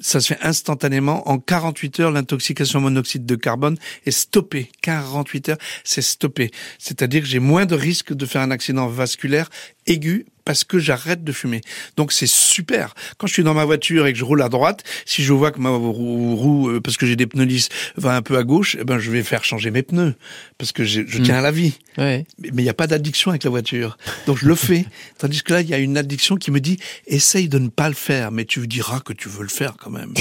ça 0.00 0.20
se 0.20 0.34
fait 0.34 0.42
instantanément. 0.42 1.28
En 1.28 1.38
48 1.38 2.00
heures, 2.00 2.10
l'intoxication 2.10 2.80
monoxyde 2.80 3.26
de 3.26 3.34
carbone 3.34 3.76
est 4.06 4.10
stoppée. 4.10 4.70
48 4.82 5.48
heures, 5.50 5.58
c'est 5.84 6.02
stoppé. 6.02 6.50
C'est-à-dire 6.78 7.22
que 7.22 7.26
j'ai 7.26 7.40
moins 7.40 7.66
de 7.66 7.74
risques 7.74 8.12
de 8.12 8.26
faire 8.26 8.42
un 8.42 8.50
accident 8.50 8.86
vasculaire 8.88 9.50
aiguë 9.88 10.26
parce 10.48 10.64
que 10.64 10.78
j'arrête 10.78 11.24
de 11.24 11.30
fumer. 11.30 11.60
Donc 11.98 12.10
c'est 12.10 12.26
super. 12.26 12.94
Quand 13.18 13.26
je 13.26 13.34
suis 13.34 13.42
dans 13.42 13.52
ma 13.52 13.66
voiture 13.66 14.06
et 14.06 14.14
que 14.14 14.18
je 14.18 14.24
roule 14.24 14.40
à 14.40 14.48
droite, 14.48 14.82
si 15.04 15.22
je 15.22 15.34
vois 15.34 15.50
que 15.50 15.60
ma 15.60 15.68
roue, 15.68 16.70
euh, 16.70 16.80
parce 16.80 16.96
que 16.96 17.04
j'ai 17.04 17.16
des 17.16 17.26
pneus 17.26 17.44
lisses, 17.44 17.68
va 17.96 18.16
un 18.16 18.22
peu 18.22 18.38
à 18.38 18.44
gauche, 18.44 18.74
eh 18.80 18.84
ben 18.84 18.98
je 18.98 19.10
vais 19.10 19.22
faire 19.22 19.44
changer 19.44 19.70
mes 19.70 19.82
pneus 19.82 20.14
parce 20.56 20.72
que 20.72 20.84
je, 20.84 21.02
je 21.06 21.18
tiens 21.18 21.36
à 21.36 21.42
la 21.42 21.50
vie. 21.50 21.74
Ouais. 21.98 22.24
Mais 22.38 22.62
il 22.62 22.62
n'y 22.62 22.70
a 22.70 22.74
pas 22.74 22.86
d'addiction 22.86 23.30
avec 23.30 23.44
la 23.44 23.50
voiture. 23.50 23.98
Donc 24.26 24.38
je 24.38 24.46
le 24.46 24.54
fais. 24.54 24.86
Tandis 25.18 25.42
que 25.42 25.52
là, 25.52 25.60
il 25.60 25.68
y 25.68 25.74
a 25.74 25.78
une 25.78 25.98
addiction 25.98 26.36
qui 26.36 26.50
me 26.50 26.60
dit 26.60 26.78
essaye 27.06 27.50
de 27.50 27.58
ne 27.58 27.68
pas 27.68 27.88
le 27.88 27.94
faire, 27.94 28.30
mais 28.32 28.46
tu 28.46 28.66
diras 28.66 29.00
que 29.00 29.12
tu 29.12 29.28
veux 29.28 29.42
le 29.42 29.48
faire 29.48 29.74
quand 29.78 29.90
même. 29.90 30.14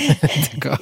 D'accord. 0.54 0.78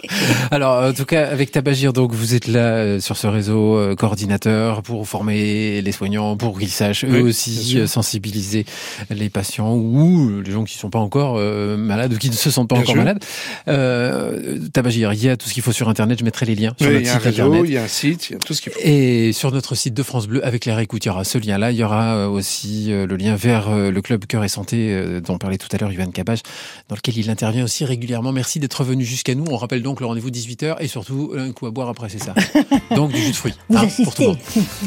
Alors, 0.53 0.91
en 0.91 0.93
tout 0.93 1.07
cas, 1.07 1.27
avec 1.27 1.51
Tabagir, 1.51 1.93
donc 1.93 2.13
vous 2.13 2.37
êtes 2.37 2.47
là 2.47 2.77
euh, 2.77 3.01
sur 3.01 3.17
ce 3.17 3.27
réseau 3.27 3.79
euh, 3.79 3.97
coordinateur 3.97 4.83
pour 4.83 5.09
former 5.09 5.83
les 5.83 5.93
soignants, 5.93 6.37
pour 6.37 6.57
qu'ils 6.57 6.71
sachent 6.71 7.05
eux 7.05 7.11
Oui, 7.11 7.21
aussi 7.21 7.65
sûr. 7.65 7.89
Euh, 8.33 8.43
sensibiliser 8.43 8.65
les 9.11 9.29
patients 9.31 9.75
ou 9.75 10.41
les 10.45 10.51
gens 10.53 10.65
qui 10.65 10.77
sont 10.77 10.91
pas 10.91 10.99
encore 10.99 11.37
euh, 11.39 11.77
malades 11.77 12.13
ou 12.15 12.19
qui 12.19 12.31
ne 12.31 12.35
se 12.35 12.51
sentent 12.51 12.69
pas 12.69 12.77
Bien 12.77 12.83
encore 12.83 12.95
sûr. 12.95 13.05
malades. 13.05 13.23
Euh, 13.69 14.59
Tabagir, 14.73 15.13
il 15.13 15.23
y 15.25 15.29
a 15.29 15.37
tout 15.37 15.49
ce 15.49 15.55
qu'il 15.55 15.63
faut 15.63 15.73
sur 15.73 15.89
Internet. 15.89 16.19
Je 16.19 16.25
mettrai 16.25 16.47
les 16.47 16.55
liens 16.55 16.75
sur 16.81 16.89
Oui, 16.89 16.97
il 16.97 17.03
notre 17.03 17.07
y 17.07 17.11
a 17.11 17.15
un 17.15 17.19
site 17.19 17.25
réseau, 17.25 17.43
Internet. 17.53 17.65
il 17.71 17.75
y 17.75 17.79
a 17.79 17.83
un 17.83 17.89
site, 17.89 18.31
il 18.31 18.33
y 18.33 18.37
a 18.37 18.39
tout 18.39 18.55
ce 18.55 18.63
qu'il 18.63 18.73
faut. 18.73 18.79
Et 18.83 19.33
sur 19.33 19.53
notre 19.53 19.75
site 19.75 19.95
de 19.95 20.03
France 20.03 20.27
Bleu, 20.27 20.45
avec 20.45 20.65
les 20.65 20.73
réécoutes, 20.73 21.05
il 21.05 21.09
y 21.09 21.11
aura 21.11 21.25
ce 21.25 21.39
lien-là. 21.39 21.71
Il 21.71 21.77
y 21.77 21.85
aura 21.85 22.15
euh, 22.17 22.29
aussi 22.29 22.93
euh, 22.93 23.07
le 23.07 23.17
lien 23.17 23.35
vers 23.35 23.69
euh, 23.71 23.91
le 23.91 24.03
club 24.03 24.25
Cœur 24.27 24.45
et 24.45 24.49
Santé 24.49 24.89
euh, 24.93 25.21
dont 25.21 25.39
parlait 25.39 25.59
tout 25.59 25.69
à 25.73 25.77
l'heure 25.79 25.93
Yvan 25.93 26.11
Cabage, 26.11 26.41
dans 26.89 26.97
lequel 26.97 27.17
il 27.19 27.31
intervient 27.31 27.65
aussi 27.65 27.85
régulièrement. 27.85 28.33
Merci 28.33 28.61
d'être 28.61 28.85
venu 28.85 29.05
jusqu'à 29.05 29.35
nous. 29.35 29.45
On 29.51 29.57
rappelle 29.57 29.83
donc 29.83 30.01
le 30.01 30.07
rendez-vous 30.07 30.31
18h 30.31 30.77
et 30.81 30.89
surtout 30.89 31.33
un 31.37 31.53
coup 31.53 31.67
à 31.67 31.71
boire 31.71 31.89
après, 31.89 32.09
c'est 32.09 32.23
ça. 32.23 32.35
Donc 32.95 33.11
du 33.13 33.21
jus 33.23 33.31
de 33.31 33.37
fruits. 33.37 33.55
Vous 33.71 33.79
hein, 33.79 33.89
pour 34.05 34.15
tout 34.15 34.23
le 34.23 34.29
monde. 34.29 34.39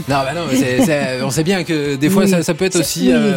Non, 0.07 0.15
bah 0.23 0.33
non, 0.35 0.41
on 1.23 1.29
sait 1.31 1.43
bien 1.43 1.63
que 1.63 1.95
des 1.95 2.09
fois 2.09 2.23
Oui. 2.23 2.29
ça, 2.29 2.43
ça 2.43 2.53
peut 2.53 2.65
être 2.65 2.79
aussi 2.79 3.07
oui. 3.07 3.11
euh, 3.13 3.34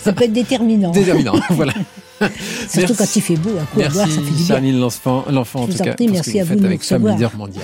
Ça 0.00 0.12
peut 0.12 0.24
être 0.24 0.32
déterminant. 0.32 0.90
déterminant. 0.90 1.34
voilà. 1.50 1.72
Surtout 2.68 2.94
quand 2.94 3.16
il 3.16 3.22
fait 3.22 3.36
beau, 3.36 3.50
un 3.60 3.64
coup 3.64 3.80
à 3.80 3.88
boire, 3.88 4.06
ça 4.08 4.14
Merci 4.14 4.24
fait 4.24 4.30
du 4.30 4.36
bien. 4.36 4.46
Charline 4.46 4.80
l'enfant, 4.80 5.24
l'enfant 5.30 5.62
en 5.62 5.66
tout 5.66 5.80
en 5.80 5.84
cas, 5.84 5.94
prie, 5.94 6.08
merci 6.08 6.40
à 6.40 6.44
vous 6.44 6.54
de 6.54 6.64
avec 6.64 6.80
nous 6.80 6.86
Femme 6.86 7.02
recevoir. 7.02 7.14
Leader 7.16 7.36
Mondial. 7.36 7.62